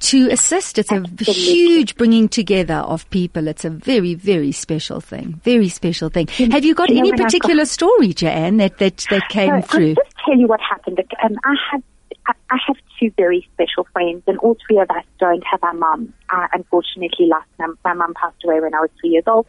to 0.00 0.28
assist. 0.30 0.78
It's 0.78 0.92
a 0.92 1.00
huge 1.32 1.96
bringing 1.96 2.28
together 2.28 2.74
of 2.74 3.08
people. 3.10 3.48
It's 3.48 3.64
a 3.64 3.70
very, 3.70 4.14
very 4.14 4.52
special 4.52 5.00
thing. 5.00 5.40
Very 5.44 5.68
special 5.68 6.08
thing. 6.10 6.26
Have 6.28 6.64
you 6.64 6.74
got 6.74 6.90
you 6.90 6.98
any 6.98 7.10
when 7.10 7.14
I've 7.14 7.18
got- 7.18 7.24
particular 7.26 7.64
story, 7.64 8.12
Joanne, 8.12 8.58
that, 8.58 8.78
that, 8.78 9.04
that 9.10 9.28
came 9.28 9.62
So 9.62 9.66
through? 9.68 9.88
I'll 9.90 9.94
just 10.04 10.16
tell 10.24 10.36
you 10.36 10.46
what 10.46 10.60
happened. 10.60 10.98
Um, 11.22 11.36
I 11.44 11.54
have 11.72 11.82
I, 12.26 12.56
have 12.66 12.76
two 12.98 13.10
very 13.18 13.46
special 13.52 13.86
friends, 13.92 14.22
and 14.26 14.38
all 14.38 14.56
three 14.66 14.78
of 14.78 14.88
us 14.90 15.04
don't 15.18 15.44
have 15.50 15.62
our 15.62 15.74
mum. 15.74 16.14
I 16.30 16.46
unfortunately 16.54 17.26
lost 17.26 17.46
my, 17.58 17.66
my 17.84 17.92
mum 17.92 18.14
passed 18.14 18.42
away 18.44 18.60
when 18.60 18.74
I 18.74 18.80
was 18.80 18.90
three 19.00 19.10
years 19.10 19.24
old, 19.26 19.46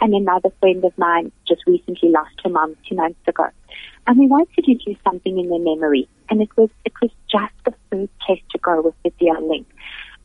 and 0.00 0.14
another 0.14 0.48
friend 0.60 0.82
of 0.84 0.96
mine 0.96 1.32
just 1.46 1.62
recently 1.66 2.10
lost 2.10 2.32
her 2.42 2.50
mum 2.50 2.76
two 2.88 2.94
months 2.96 3.20
ago. 3.26 3.46
And 4.06 4.18
we 4.18 4.26
wanted 4.26 4.64
to 4.64 4.74
do 4.74 4.96
something 5.04 5.38
in 5.38 5.48
their 5.50 5.58
memory, 5.58 6.08
and 6.30 6.40
it 6.40 6.48
was 6.56 6.70
it 6.86 6.92
was 7.02 7.10
just 7.30 7.52
the 7.66 7.74
first 7.90 8.12
place 8.26 8.42
to 8.52 8.58
go 8.58 8.80
with 8.80 8.94
the 9.04 9.10
DL 9.22 9.46
link, 9.48 9.66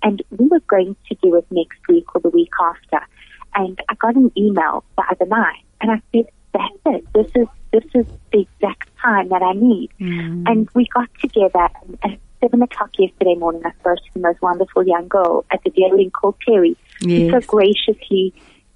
and 0.04 0.22
we 0.38 0.48
were 0.48 0.62
going 0.62 0.96
to 1.08 1.16
do 1.22 1.36
it 1.36 1.46
next 1.52 1.80
week 1.88 2.06
or 2.16 2.22
the 2.22 2.30
week 2.30 2.52
after. 2.62 3.06
And 3.56 3.80
I 3.90 3.96
got 3.96 4.16
an 4.16 4.32
email 4.38 4.84
by 4.96 5.04
the 5.10 5.16
other 5.16 5.30
night, 5.30 5.64
and 5.82 5.92
I 5.92 6.02
said, 6.12 6.26
"That's 6.54 6.76
it. 6.86 7.14
This 7.14 7.32
is 7.36 7.48
this 7.72 7.86
is 7.94 8.06
the 8.32 8.42
exact 8.42 8.90
time 9.02 9.30
that 9.30 9.42
I 9.42 9.54
need." 9.54 9.90
Mm. 10.00 10.44
And 10.48 10.70
we 10.74 10.88
got 10.94 11.10
together 11.20 11.68
and 11.82 11.98
at 12.04 12.20
seven 12.42 12.62
o'clock 12.62 12.92
yesterday 12.98 13.36
morning. 13.36 13.62
I 13.66 13.72
spoke 13.80 13.98
to 13.98 14.14
the 14.14 14.20
most 14.20 14.42
wonderful 14.42 14.86
young 14.86 15.08
girl 15.08 15.46
at 15.52 15.64
the 15.64 15.72
DL 15.72 15.96
link 15.96 16.14
called 16.14 16.36
Terry. 16.46 16.78
She 17.02 17.30
so 17.30 17.40
graciously 17.42 18.34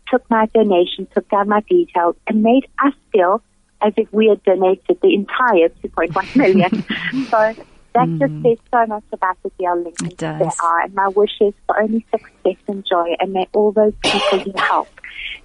took 0.09 0.29
my 0.29 0.47
donation, 0.53 1.07
took 1.13 1.29
down 1.29 1.49
my 1.49 1.61
details, 1.61 2.15
and 2.27 2.43
made 2.43 2.67
us 2.83 2.93
feel 3.11 3.41
as 3.81 3.93
if 3.97 4.11
we 4.13 4.27
had 4.27 4.41
donated 4.43 4.97
the 5.01 5.13
entire 5.13 5.69
2.1 5.83 6.35
million. 6.35 6.83
so 7.29 7.55
Mm. 7.95 8.19
That 8.19 8.27
just 8.27 8.43
says 8.43 8.57
so 8.71 8.85
much 8.87 9.03
about 9.11 9.37
the 9.43 9.51
It 9.59 10.17
they 10.17 10.49
are. 10.63 10.81
And 10.81 10.93
my 10.93 11.07
wish 11.09 11.33
is 11.41 11.53
for 11.67 11.79
only 11.79 12.05
success 12.11 12.57
and 12.67 12.85
joy, 12.85 13.15
and 13.19 13.33
may 13.33 13.47
all 13.53 13.71
those 13.71 13.93
people 14.01 14.39
you 14.39 14.53
help, 14.55 14.89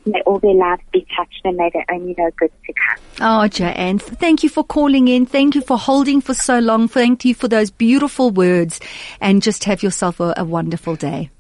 may 0.07 0.21
all 0.23 0.39
their 0.39 0.55
lives 0.55 0.83
be 0.93 1.07
touched, 1.17 1.41
and 1.45 1.57
may 1.57 1.71
they 1.73 1.85
only 1.93 2.15
know 2.17 2.31
good 2.39 2.51
to 2.67 2.73
come. 2.73 3.05
Oh, 3.21 3.49
Joanne, 3.49 3.99
thank 3.99 4.43
you 4.43 4.49
for 4.49 4.65
calling 4.65 5.09
in. 5.09 5.27
Thank 5.27 5.55
you 5.55 5.61
for 5.61 5.79
holding 5.79 6.21
for 6.21 6.35
so 6.35 6.59
long. 6.59 6.89
Thank 6.89 7.25
you 7.25 7.35
for 7.35 7.49
those 7.49 7.71
beautiful 7.71 8.31
words 8.31 8.81
and 9.21 9.43
just 9.43 9.65
have 9.65 9.83
yourself 9.83 10.21
a, 10.21 10.35
a 10.37 10.45
wonderful 10.45 10.97
day. 10.97 11.31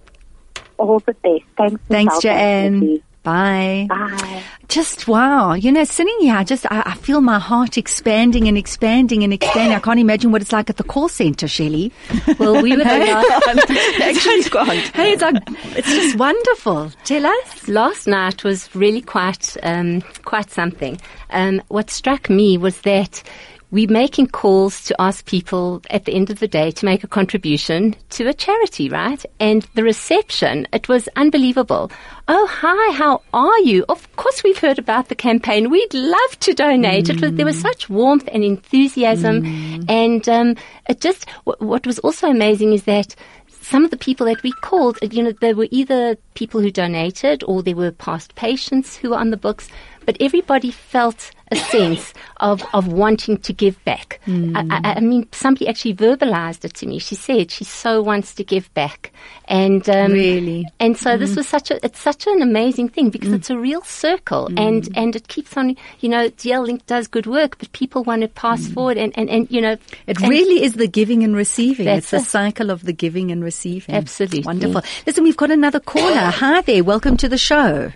All 0.76 1.00
the 1.00 1.14
best. 1.14 1.44
Thanks. 1.56 1.82
Thanks. 1.88 2.20
Joanne. 2.20 3.02
Bye. 3.28 3.86
Bye. 3.90 4.42
Just 4.68 5.06
wow. 5.06 5.52
You 5.52 5.70
know, 5.70 5.84
sitting 5.84 6.16
here, 6.20 6.34
I 6.34 6.44
just, 6.44 6.64
I, 6.70 6.82
I 6.86 6.94
feel 6.94 7.20
my 7.20 7.38
heart 7.38 7.76
expanding 7.76 8.48
and 8.48 8.56
expanding 8.56 9.22
and 9.22 9.34
expanding. 9.34 9.76
I 9.76 9.80
can't 9.80 10.00
imagine 10.00 10.32
what 10.32 10.40
it's 10.40 10.52
like 10.52 10.70
at 10.70 10.78
the 10.78 10.84
call 10.84 11.08
center, 11.08 11.46
Shelley. 11.46 11.92
Well, 12.38 12.62
we 12.62 12.70
were 12.70 12.84
the 12.84 12.84
last, 12.84 13.70
Actually. 14.00 14.78
Hey, 14.94 15.12
it's 15.12 15.20
like, 15.20 15.42
it's 15.76 15.88
just 15.88 16.16
wonderful. 16.16 16.90
Tell 17.04 17.26
us. 17.26 17.68
last 17.68 18.06
night 18.06 18.44
was 18.44 18.74
really 18.74 19.02
quite 19.02 19.56
um, 19.62 20.00
quite 20.24 20.50
something. 20.50 20.98
Um, 21.30 21.60
what 21.68 21.90
struck 21.90 22.30
me 22.30 22.56
was 22.56 22.80
that 22.82 23.22
we're 23.70 23.90
making 23.90 24.28
calls 24.28 24.84
to 24.84 25.00
ask 25.00 25.26
people 25.26 25.82
at 25.90 26.06
the 26.06 26.14
end 26.14 26.30
of 26.30 26.38
the 26.38 26.48
day 26.48 26.70
to 26.70 26.84
make 26.86 27.04
a 27.04 27.08
contribution 27.08 27.94
to 28.10 28.26
a 28.26 28.32
charity, 28.32 28.88
right? 28.88 29.24
And 29.38 29.66
the 29.74 29.82
reception, 29.82 30.66
it 30.72 30.88
was 30.88 31.08
unbelievable. 31.16 31.90
Oh, 32.28 32.46
hi, 32.50 32.94
how 32.94 33.22
are 33.34 33.58
you? 33.60 33.84
Of 33.88 34.16
course 34.16 34.42
we've 34.42 34.58
heard 34.58 34.78
about 34.78 35.08
the 35.08 35.14
campaign. 35.14 35.68
We'd 35.68 35.92
love 35.92 36.40
to 36.40 36.54
donate. 36.54 37.10
It 37.10 37.20
was, 37.20 37.32
there 37.32 37.46
was 37.46 37.60
such 37.60 37.90
warmth 37.90 38.28
and 38.32 38.42
enthusiasm. 38.42 39.44
And, 39.88 40.26
um, 40.28 40.56
it 40.88 41.00
just, 41.00 41.28
what, 41.44 41.60
what 41.60 41.86
was 41.86 41.98
also 41.98 42.28
amazing 42.28 42.72
is 42.72 42.84
that 42.84 43.14
some 43.60 43.84
of 43.84 43.90
the 43.90 43.98
people 43.98 44.24
that 44.26 44.42
we 44.42 44.52
called, 44.52 44.98
you 45.02 45.22
know, 45.22 45.32
they 45.42 45.52
were 45.52 45.68
either 45.70 46.16
people 46.32 46.62
who 46.62 46.70
donated 46.70 47.44
or 47.46 47.62
they 47.62 47.74
were 47.74 47.90
past 47.90 48.34
patients 48.34 48.96
who 48.96 49.10
were 49.10 49.18
on 49.18 49.30
the 49.30 49.36
books, 49.36 49.68
but 50.08 50.16
everybody 50.20 50.70
felt 50.70 51.32
a 51.52 51.56
sense 51.56 52.14
of, 52.38 52.64
of 52.72 52.88
wanting 52.88 53.36
to 53.36 53.52
give 53.52 53.76
back. 53.84 54.20
Hmm. 54.24 54.56
I, 54.56 54.60
I, 54.70 54.94
I 54.94 55.00
mean, 55.00 55.28
somebody 55.32 55.68
actually 55.68 55.96
verbalized 55.96 56.64
it 56.64 56.72
to 56.76 56.86
me. 56.86 56.98
She 56.98 57.14
said 57.14 57.50
she 57.50 57.64
so 57.64 58.00
wants 58.00 58.34
to 58.36 58.42
give 58.42 58.72
back. 58.72 59.12
And, 59.44 59.86
um, 59.90 60.12
Really? 60.12 60.64
and 60.80 60.96
so 60.96 61.18
this 61.18 61.32
hmm. 61.32 61.40
was 61.40 61.48
such 61.48 61.70
a, 61.70 61.84
it's 61.84 62.00
such 62.00 62.26
an 62.26 62.40
amazing 62.40 62.88
thing 62.88 63.10
because 63.10 63.28
hmm. 63.28 63.34
it's 63.34 63.50
a 63.50 63.58
real 63.58 63.82
circle 63.82 64.48
and, 64.56 64.88
and 64.96 65.14
it 65.14 65.28
keeps 65.28 65.54
on, 65.58 65.76
you 66.00 66.08
know, 66.08 66.30
DL 66.30 66.64
Link 66.64 66.86
does 66.86 67.06
good 67.06 67.26
work, 67.26 67.58
but 67.58 67.70
people 67.72 68.02
want 68.02 68.22
to 68.22 68.28
pass 68.28 68.66
forward 68.66 68.96
and, 68.96 69.12
and, 69.18 69.28
and, 69.28 69.50
you 69.50 69.60
know, 69.60 69.76
It 70.06 70.18
really 70.22 70.62
is 70.62 70.72
the 70.72 70.88
giving 70.88 71.22
and 71.22 71.36
receiving. 71.36 71.86
It's 71.86 72.12
the 72.12 72.20
cycle 72.20 72.70
of 72.70 72.84
the 72.84 72.94
giving 72.94 73.30
and 73.30 73.44
receiving. 73.44 73.94
Absolutely. 73.94 74.40
Wonderful. 74.40 74.80
Listen, 75.06 75.22
we've 75.22 75.36
got 75.36 75.50
another 75.50 75.80
caller. 75.80 76.14
Hi 76.40 76.62
there. 76.62 76.82
Welcome 76.82 77.18
to 77.18 77.28
the 77.28 77.36
show. 77.36 77.92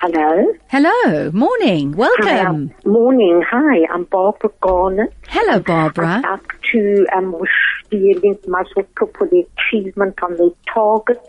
Hello. 0.00 0.54
Hello. 0.68 1.30
Morning. 1.32 1.92
Welcome. 1.96 2.28
um, 2.28 2.74
morning. 2.84 3.42
Hi, 3.50 3.84
I'm 3.92 4.04
Barbara 4.04 4.50
Garner. 4.60 5.08
Hello, 5.26 5.58
Barbara. 5.58 6.22
I'd 6.24 6.30
like 6.30 6.62
to 6.72 7.06
um, 7.16 7.32
wish 7.32 7.50
the 7.90 8.14
Link 8.22 8.46
Muscle 8.46 8.84
for 8.96 9.26
the 9.26 9.44
achievement 9.56 10.22
on 10.22 10.36
their 10.36 10.50
target. 10.72 11.20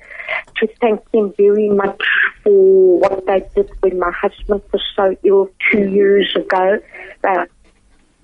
To 0.58 0.67
thank 0.79 1.10
them 1.12 1.34
very 1.36 1.69
much 1.69 2.03
for 2.43 2.99
what 2.99 3.25
they 3.25 3.43
did 3.55 3.71
when 3.79 3.97
my 3.97 4.12
husband 4.12 4.62
was 4.71 4.84
so 4.95 5.15
ill 5.23 5.49
two 5.71 5.89
years 5.89 6.36
ago. 6.36 6.77
They're 7.23 7.47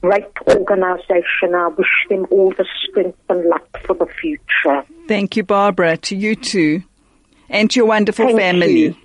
great 0.02 0.26
organisation. 0.48 1.56
I 1.56 1.70
wish 1.70 1.88
them 2.08 2.28
all 2.30 2.52
the 2.52 2.66
strength 2.88 3.18
and 3.30 3.46
luck 3.46 3.68
for 3.88 3.96
the 3.96 4.06
future. 4.22 4.84
Thank 5.08 5.38
you, 5.38 5.44
Barbara, 5.44 5.98
to 5.98 6.16
you 6.16 6.36
too, 6.36 6.84
and 7.50 7.72
to 7.72 7.80
your 7.80 7.88
wonderful 7.88 8.26
Thank 8.28 8.40
family. 8.40 8.80
you. 8.80 8.96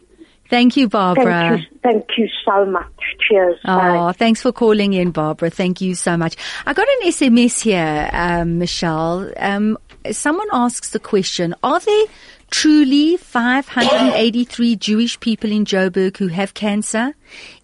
Thank 0.51 0.77
you, 0.77 0.89
Barbara. 0.89 1.25
Thank 1.25 1.61
you, 1.61 1.79
thank 1.83 2.05
you 2.19 2.29
so 2.45 2.67
much. 2.67 2.93
Cheers. 3.29 3.59
Bye. 3.65 3.97
Oh, 3.97 4.13
thanks 4.13 4.43
for 4.43 4.53
calling 4.53 4.93
in, 4.93 5.13
Barbara. 5.13 5.49
Thank 5.49 5.81
you 5.81 5.95
so 5.95 6.17
much. 6.17 6.37
I 6.67 6.73
got 6.73 6.89
an 6.89 7.09
SMS 7.09 7.61
here, 7.61 8.11
um, 8.13 8.59
Michelle. 8.59 9.31
Um, 9.37 9.79
someone 10.11 10.49
asks 10.53 10.91
the 10.91 10.99
question, 10.99 11.55
are 11.63 11.79
there 11.79 12.07
truly 12.51 13.17
583 13.17 14.75
Jewish 14.77 15.21
people 15.21 15.53
in 15.53 15.65
Joburg 15.65 16.17
who 16.17 16.27
have 16.29 16.55
cancer? 16.55 17.15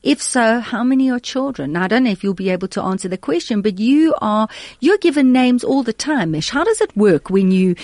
If 0.04 0.22
so, 0.22 0.60
how 0.60 0.84
many 0.84 1.10
are 1.10 1.18
children? 1.18 1.72
Now, 1.72 1.84
I 1.84 1.88
don't 1.88 2.04
know 2.04 2.10
if 2.10 2.22
you'll 2.22 2.34
be 2.34 2.50
able 2.50 2.68
to 2.68 2.82
answer 2.82 3.08
the 3.08 3.18
question, 3.18 3.62
but 3.62 3.80
you 3.80 4.14
are, 4.20 4.48
you're 4.78 4.98
given 4.98 5.32
names 5.32 5.64
all 5.64 5.82
the 5.82 5.92
time, 5.92 6.30
Mish. 6.30 6.50
How 6.50 6.62
does 6.62 6.80
it 6.80 6.96
work 6.96 7.30
when 7.30 7.50
you, 7.50 7.74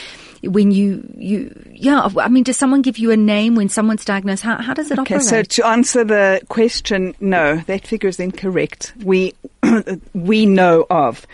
when 0.43 0.71
you, 0.73 1.09
you, 1.17 1.65
yeah, 1.73 2.09
I 2.19 2.29
mean, 2.29 2.43
does 2.45 2.57
someone 2.57 2.83
give 2.83 2.99
you 2.99 3.11
a 3.11 3.17
name 3.17 3.55
when 3.55 3.69
someone's 3.69 4.05
diagnosed? 4.05 4.43
How, 4.43 4.61
how 4.61 4.75
does 4.75 4.91
it 4.91 4.99
Okay, 4.99 5.15
operate? 5.15 5.29
so 5.29 5.43
to 5.43 5.67
answer 5.67 6.05
the 6.05 6.41
question, 6.49 7.15
no, 7.21 7.57
that 7.67 7.87
figure 7.87 8.09
is 8.09 8.19
incorrect. 8.19 8.93
We 9.05 9.35
we 10.15 10.47
know 10.47 10.87
of 10.91 11.27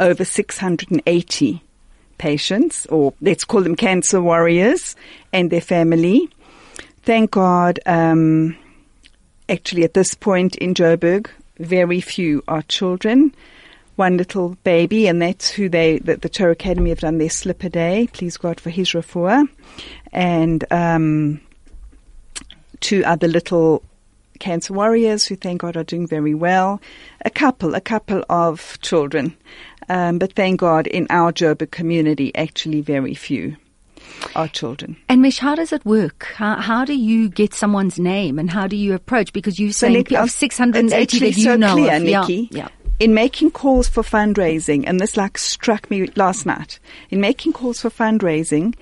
over 0.00 0.24
680 0.24 1.62
patients, 2.18 2.86
or 2.86 3.14
let's 3.20 3.44
call 3.44 3.62
them 3.62 3.76
cancer 3.76 4.20
warriors, 4.20 4.96
and 5.32 5.50
their 5.50 5.60
family. 5.60 6.28
Thank 7.02 7.30
God. 7.30 7.78
Um, 7.86 8.56
actually, 9.48 9.84
at 9.84 9.94
this 9.94 10.14
point 10.14 10.56
in 10.56 10.74
Joburg, 10.74 11.28
very 11.58 12.00
few 12.00 12.42
are 12.48 12.62
children. 12.62 13.34
One 13.96 14.16
little 14.16 14.56
baby, 14.62 15.08
and 15.08 15.20
that's 15.20 15.50
who 15.50 15.68
they, 15.68 15.98
the, 15.98 16.16
the 16.16 16.28
Torah 16.28 16.52
Academy 16.52 16.90
have 16.90 17.00
done 17.00 17.18
their 17.18 17.30
slipper 17.30 17.68
day. 17.68 18.08
Please 18.12 18.36
God 18.36 18.60
for 18.60 18.70
his 18.70 18.90
refuah. 18.90 19.48
And, 20.12 20.64
um, 20.70 21.40
two 22.80 23.04
other 23.04 23.28
little 23.28 23.82
cancer 24.38 24.74
warriors 24.74 25.26
who 25.26 25.36
thank 25.36 25.62
God 25.62 25.76
are 25.76 25.84
doing 25.84 26.06
very 26.06 26.34
well. 26.34 26.80
A 27.24 27.30
couple, 27.30 27.74
a 27.74 27.80
couple 27.80 28.22
of 28.28 28.78
children. 28.82 29.36
Um, 29.88 30.18
but 30.18 30.34
thank 30.34 30.60
God 30.60 30.86
in 30.86 31.06
our 31.10 31.32
Joburg 31.32 31.70
community, 31.70 32.34
actually 32.34 32.80
very 32.80 33.14
few 33.14 33.56
are 34.34 34.48
children. 34.48 34.96
And 35.08 35.22
Mish, 35.22 35.38
how 35.38 35.54
does 35.54 35.72
it 35.72 35.84
work? 35.84 36.32
How, 36.34 36.56
how 36.56 36.84
do 36.84 36.94
you 36.94 37.28
get 37.28 37.54
someone's 37.54 37.98
name 37.98 38.38
and 38.38 38.50
how 38.50 38.66
do 38.66 38.76
you 38.76 38.94
approach? 38.94 39.32
Because 39.32 39.58
you 39.58 39.72
So, 39.72 39.88
of 40.22 40.30
680 40.30 41.02
it's 41.02 41.18
that 41.20 41.36
you 41.36 41.44
so 41.44 41.56
know 41.56 41.74
clear, 41.74 41.94
of. 41.94 42.04
Yeah, 42.04 42.26
yeah. 42.50 42.68
In 42.98 43.12
making 43.12 43.50
calls 43.50 43.88
for 43.88 44.02
fundraising, 44.02 44.84
and 44.86 44.98
this 44.98 45.16
like 45.16 45.36
struck 45.36 45.90
me 45.90 46.06
last 46.16 46.46
night, 46.46 46.78
in 47.10 47.20
making 47.20 47.52
calls 47.52 47.80
for 47.80 47.90
fundraising, 47.90 48.74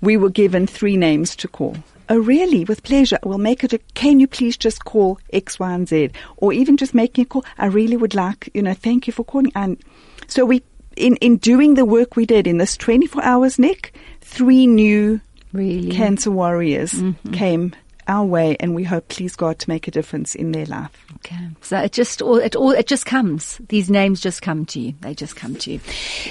we 0.00 0.16
were 0.16 0.30
given 0.30 0.66
three 0.66 0.96
names 0.96 1.34
to 1.36 1.48
call. 1.48 1.76
Oh, 2.08 2.18
really? 2.18 2.64
With 2.64 2.82
pleasure. 2.82 3.20
We'll 3.24 3.38
make 3.38 3.62
it 3.62 3.72
a, 3.72 3.78
can 3.94 4.18
you 4.18 4.26
please 4.26 4.56
just 4.56 4.84
call 4.84 5.20
X, 5.32 5.60
Y, 5.60 5.72
and 5.72 5.88
Z? 5.88 6.10
Or 6.38 6.52
even 6.52 6.76
just 6.76 6.92
making 6.92 7.22
a 7.22 7.24
call. 7.26 7.44
I 7.56 7.66
really 7.66 7.96
would 7.96 8.16
like, 8.16 8.50
you 8.52 8.62
know, 8.62 8.74
thank 8.74 9.06
you 9.06 9.12
for 9.12 9.22
calling. 9.22 9.52
And 9.54 9.78
so 10.26 10.44
we, 10.44 10.62
in, 10.96 11.16
in 11.16 11.36
doing 11.38 11.74
the 11.74 11.84
work 11.84 12.16
we 12.16 12.26
did 12.26 12.46
in 12.46 12.58
this 12.58 12.76
24 12.76 13.22
hours, 13.22 13.58
Nick, 13.58 13.94
three 14.20 14.66
new 14.66 15.20
really? 15.52 15.90
cancer 15.90 16.30
warriors 16.30 16.92
Mm-hmm. 16.92 17.32
came 17.32 17.72
our 18.08 18.24
way 18.24 18.56
and 18.58 18.74
we 18.74 18.82
hope, 18.82 19.06
please 19.08 19.36
God, 19.36 19.60
to 19.60 19.68
make 19.70 19.86
a 19.86 19.90
difference 19.92 20.34
in 20.34 20.50
their 20.50 20.66
life. 20.66 20.90
Okay. 21.16 21.46
So 21.60 21.78
it 21.78 21.92
just 21.92 22.20
all 22.20 22.36
it 22.38 22.56
all 22.56 22.72
it 22.72 22.88
just 22.88 23.06
comes. 23.06 23.58
These 23.68 23.88
names 23.88 24.20
just 24.20 24.42
come 24.42 24.66
to 24.66 24.80
you. 24.80 24.94
They 25.00 25.14
just 25.14 25.36
come 25.36 25.54
to 25.56 25.72
you. 25.74 25.80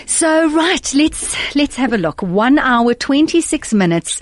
So 0.06 0.50
right, 0.50 0.94
let's 0.94 1.56
let's 1.56 1.76
have 1.78 1.94
a 1.94 1.98
look. 1.98 2.22
One 2.22 2.60
hour 2.60 2.94
twenty 2.94 3.40
six 3.40 3.74
minutes. 3.74 4.20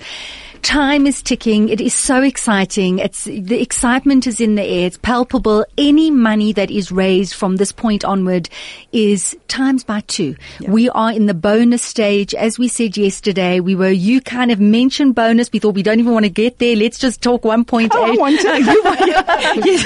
Time 0.62 1.06
is 1.06 1.22
ticking. 1.22 1.68
It 1.68 1.80
is 1.80 1.94
so 1.94 2.22
exciting. 2.22 2.98
It's 2.98 3.24
the 3.24 3.60
excitement 3.60 4.26
is 4.26 4.40
in 4.40 4.54
the 4.54 4.62
air. 4.62 4.86
It's 4.86 4.98
palpable. 4.98 5.64
Any 5.76 6.10
money 6.10 6.52
that 6.52 6.70
is 6.70 6.92
raised 6.92 7.34
from 7.34 7.56
this 7.56 7.72
point 7.72 8.04
onward 8.04 8.48
is 8.92 9.36
times 9.48 9.84
by 9.84 10.00
two. 10.00 10.36
We 10.66 10.88
are 10.90 11.12
in 11.12 11.26
the 11.26 11.34
bonus 11.34 11.82
stage. 11.82 12.34
As 12.34 12.58
we 12.58 12.68
said 12.68 12.96
yesterday, 12.96 13.60
we 13.60 13.74
were, 13.74 13.90
you 13.90 14.20
kind 14.20 14.50
of 14.50 14.60
mentioned 14.60 15.14
bonus. 15.14 15.50
We 15.52 15.58
thought 15.58 15.74
we 15.74 15.82
don't 15.82 16.00
even 16.00 16.12
want 16.12 16.24
to 16.24 16.30
get 16.30 16.58
there. 16.58 16.76
Let's 16.76 16.98
just 16.98 17.22
talk 17.22 17.42
1.8. 17.42 17.88
Oh, 17.92 18.04
I 18.04 18.16
want 18.16 18.40
to. 18.40 18.48
You 19.58 19.78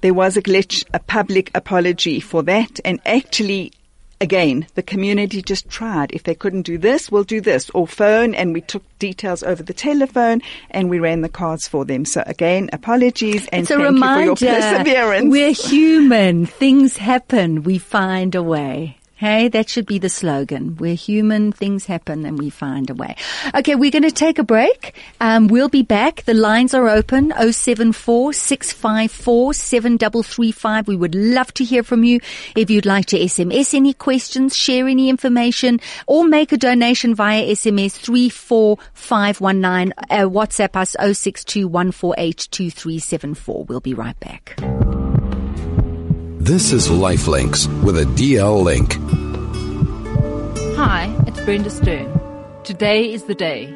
There 0.00 0.14
was 0.14 0.36
a 0.36 0.42
glitch, 0.42 0.84
a 0.94 1.00
public 1.00 1.50
apology 1.54 2.20
for 2.20 2.42
that, 2.44 2.80
and 2.84 3.00
actually. 3.04 3.72
Again, 4.20 4.66
the 4.74 4.82
community 4.82 5.42
just 5.42 5.68
tried. 5.68 6.10
If 6.12 6.24
they 6.24 6.34
couldn't 6.34 6.62
do 6.62 6.76
this, 6.76 7.10
we'll 7.10 7.22
do 7.24 7.40
this. 7.40 7.70
Or 7.70 7.86
phone, 7.86 8.34
and 8.34 8.52
we 8.52 8.60
took 8.60 8.82
details 8.98 9.44
over 9.44 9.62
the 9.62 9.72
telephone, 9.72 10.42
and 10.70 10.90
we 10.90 10.98
ran 10.98 11.20
the 11.20 11.28
cards 11.28 11.68
for 11.68 11.84
them. 11.84 12.04
So 12.04 12.24
again, 12.26 12.68
apologies, 12.72 13.46
and 13.52 13.62
it's 13.62 13.70
a 13.70 13.74
thank 13.74 13.86
reminder. 13.86 14.30
you 14.30 14.36
for 14.36 14.44
your 14.44 14.54
perseverance. 14.54 15.30
We're 15.30 15.52
human. 15.52 16.46
Things 16.46 16.96
happen. 16.96 17.62
We 17.62 17.78
find 17.78 18.34
a 18.34 18.42
way. 18.42 18.97
Hey, 19.18 19.48
that 19.48 19.68
should 19.68 19.86
be 19.86 19.98
the 19.98 20.08
slogan. 20.08 20.76
We're 20.76 20.94
human, 20.94 21.50
things 21.50 21.86
happen, 21.86 22.24
and 22.24 22.38
we 22.38 22.50
find 22.50 22.88
a 22.88 22.94
way. 22.94 23.16
Okay, 23.52 23.74
we're 23.74 23.90
going 23.90 24.04
to 24.04 24.12
take 24.12 24.38
a 24.38 24.44
break. 24.44 24.94
Um, 25.20 25.48
we'll 25.48 25.68
be 25.68 25.82
back. 25.82 26.22
The 26.22 26.34
lines 26.34 26.72
are 26.72 26.88
open, 26.88 27.32
074 27.32 28.32
654 28.32 29.54
7335. 29.54 30.86
We 30.86 30.94
would 30.94 31.16
love 31.16 31.52
to 31.54 31.64
hear 31.64 31.82
from 31.82 32.04
you. 32.04 32.20
If 32.54 32.70
you'd 32.70 32.86
like 32.86 33.06
to 33.06 33.18
SMS 33.18 33.74
any 33.74 33.92
questions, 33.92 34.56
share 34.56 34.86
any 34.86 35.08
information, 35.08 35.80
or 36.06 36.22
make 36.22 36.52
a 36.52 36.56
donation 36.56 37.16
via 37.16 37.44
SMS 37.44 37.94
34519, 37.94 39.94
uh, 39.98 40.28
WhatsApp 40.28 40.76
us 40.76 40.94
062 41.18 41.68
We'll 43.68 43.80
be 43.80 43.94
right 43.94 44.20
back. 44.20 45.07
This 46.48 46.72
is 46.72 46.88
Lifelinks 46.88 47.66
with 47.82 47.98
a 47.98 48.04
DL 48.04 48.62
link. 48.62 48.94
Hi, 50.78 51.14
it's 51.26 51.38
Brenda 51.42 51.68
Stern. 51.68 52.18
Today 52.64 53.12
is 53.12 53.24
the 53.24 53.34
day. 53.34 53.70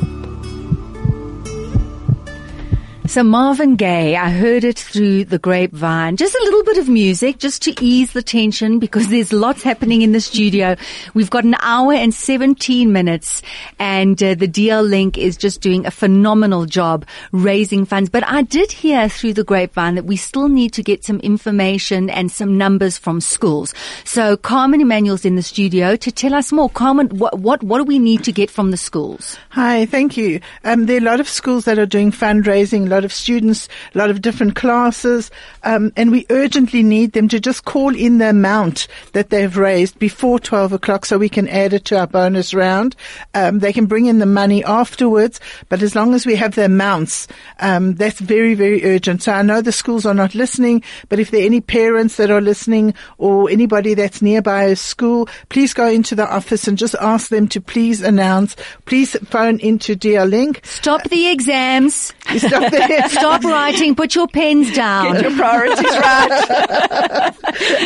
So 3.09 3.23
Marvin 3.23 3.77
Gaye, 3.77 4.17
I 4.17 4.31
heard 4.31 4.65
it 4.65 4.79
through 4.79 5.27
the 5.27 5.39
grapevine. 5.39 6.17
Just 6.17 6.35
a 6.35 6.43
little 6.43 6.65
bit 6.65 6.77
of 6.79 6.89
music 6.89 7.39
just 7.39 7.63
to 7.63 7.75
ease 7.81 8.13
the 8.13 8.23
tension 8.23 8.81
because 8.81 9.09
there's 9.09 9.33
lots 9.33 9.63
happening 9.63 10.03
in 10.03 10.11
the 10.11 10.21
studio. 10.21 10.77
We've 11.15 11.31
got 11.31 11.45
an 11.45 11.55
hour 11.61 11.93
and 11.93 12.13
17 12.13 12.93
minutes 12.93 13.43
and 13.79 14.21
uh, 14.23 14.35
the 14.35 14.49
DL 14.49 14.89
Link 14.89 15.19
is 15.19 15.37
just 15.37 15.61
doing 15.61 15.87
a 15.87 15.91
phenomenal 15.93 16.67
job 16.67 17.07
raising 17.31 17.85
funds. 17.85 18.11
But 18.11 18.27
I 18.27 18.43
did 18.43 18.73
hear 18.73 19.09
through 19.09 19.35
the 19.35 19.45
grapevine 19.45 19.95
that 19.95 20.05
we 20.05 20.17
still 20.17 20.49
need 20.49 20.73
to 20.73 20.83
get 20.83 21.05
some 21.05 21.21
information 21.21 22.11
and 22.11 22.31
some 22.31 22.59
numbers 22.59 22.99
from 22.99 23.21
schools. 23.21 23.73
So 24.05 24.37
Carmen 24.37 24.81
Emmanuel's 24.81 25.25
in 25.25 25.37
the 25.37 25.43
studio 25.43 25.95
to 25.95 26.11
tell 26.11 26.35
us 26.35 26.51
more. 26.51 26.69
Carmen, 26.69 27.09
what, 27.11 27.39
what, 27.39 27.63
what 27.63 27.79
do 27.79 27.85
we 27.85 28.01
need 28.01 28.25
to 28.25 28.33
get 28.33 28.51
from 28.51 28.73
the 28.73 28.77
schools? 28.77 29.39
Hi, 29.51 29.87
thank 29.87 30.17
you. 30.17 30.41
Um, 30.65 30.87
there 30.87 30.97
are 30.97 31.01
a 31.01 31.05
lot 31.05 31.21
of 31.21 31.29
schools 31.29 31.67
that 31.67 31.79
are 31.79 31.87
doing 31.87 32.11
fundraising, 32.11 32.96
lot 32.97 33.05
of 33.05 33.13
students, 33.13 33.69
a 33.95 33.99
lot 33.99 34.11
of 34.11 34.23
different 34.23 34.57
classes, 34.57 35.31
um, 35.63 35.93
and 35.97 36.11
we 36.11 36.27
urgently 36.31 36.83
need 36.83 37.13
them 37.13 37.29
to 37.29 37.39
just 37.39 37.65
call 37.65 37.95
in 37.95 38.19
the 38.19 38.31
amount 38.31 38.89
that 39.13 39.31
they've 39.31 39.57
raised 39.57 39.99
before 39.99 40.39
12 40.39 40.73
o'clock 40.73 41.05
so 41.05 41.19
we 41.19 41.29
can 41.29 41.49
add 41.49 41.73
it 41.73 41.85
to 41.87 41.99
our 41.99 42.07
bonus 42.07 42.55
round. 42.55 42.97
Um, 43.35 43.59
they 43.59 43.73
can 43.73 43.87
bring 43.87 44.07
in 44.07 44.19
the 44.19 44.27
money 44.27 44.65
afterwards, 44.65 45.41
but 45.69 45.83
as 45.83 45.95
long 45.95 46.15
as 46.15 46.27
we 46.27 46.37
have 46.37 46.55
the 46.55 46.65
amounts, 46.65 47.29
um, 47.61 47.95
that's 47.95 48.21
very, 48.21 48.55
very 48.55 48.85
urgent. 48.85 49.23
So 49.23 49.33
I 49.33 49.43
know 49.43 49.61
the 49.61 49.73
schools 49.73 50.07
are 50.07 50.15
not 50.15 50.35
listening, 50.35 50.83
but 51.09 51.19
if 51.19 51.31
there 51.31 51.43
are 51.43 51.47
any 51.47 51.61
parents 51.61 52.17
that 52.17 52.31
are 52.31 52.41
listening 52.41 52.95
or 53.19 53.51
anybody 53.51 53.95
that's 53.95 54.23
nearby 54.23 54.65
a 54.65 54.77
school, 54.77 55.29
please 55.49 55.75
go 55.75 55.89
into 55.89 56.15
the 56.15 56.29
office 56.29 56.67
and 56.67 56.79
just 56.79 56.95
ask 57.01 57.29
them 57.29 57.49
to 57.49 57.61
please 57.61 58.01
announce, 58.01 58.57
please 58.85 59.17
phone 59.27 59.59
into 59.61 59.95
DL 59.95 60.29
Link. 60.29 60.61
Stop 60.65 61.03
the 61.05 61.29
exams. 61.29 62.13
Stop 62.37 62.71
the 62.71 62.86
Stop 63.09 63.45
writing. 63.45 63.95
Put 63.95 64.15
your 64.15 64.29
pens 64.29 64.73
down. 64.75 65.15
Get 65.15 65.23
your 65.23 65.37
priorities 65.37 65.85
right. 65.85 67.35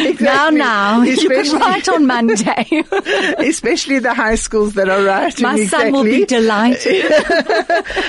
exactly. 0.06 0.24
Now, 0.24 0.50
now, 0.50 1.02
you 1.02 1.16
could 1.16 1.32
Especially- 1.32 1.58
write 1.58 1.88
on 1.88 2.06
Monday. 2.06 2.82
especially 3.38 3.98
the 3.98 4.14
high 4.14 4.34
schools 4.34 4.74
that 4.74 4.88
are 4.88 5.02
writing 5.04 5.42
My 5.42 5.56
exactly. 5.56 5.90
son 5.90 5.92
will 5.92 6.04
be 6.04 6.24
delighted. 6.24 7.12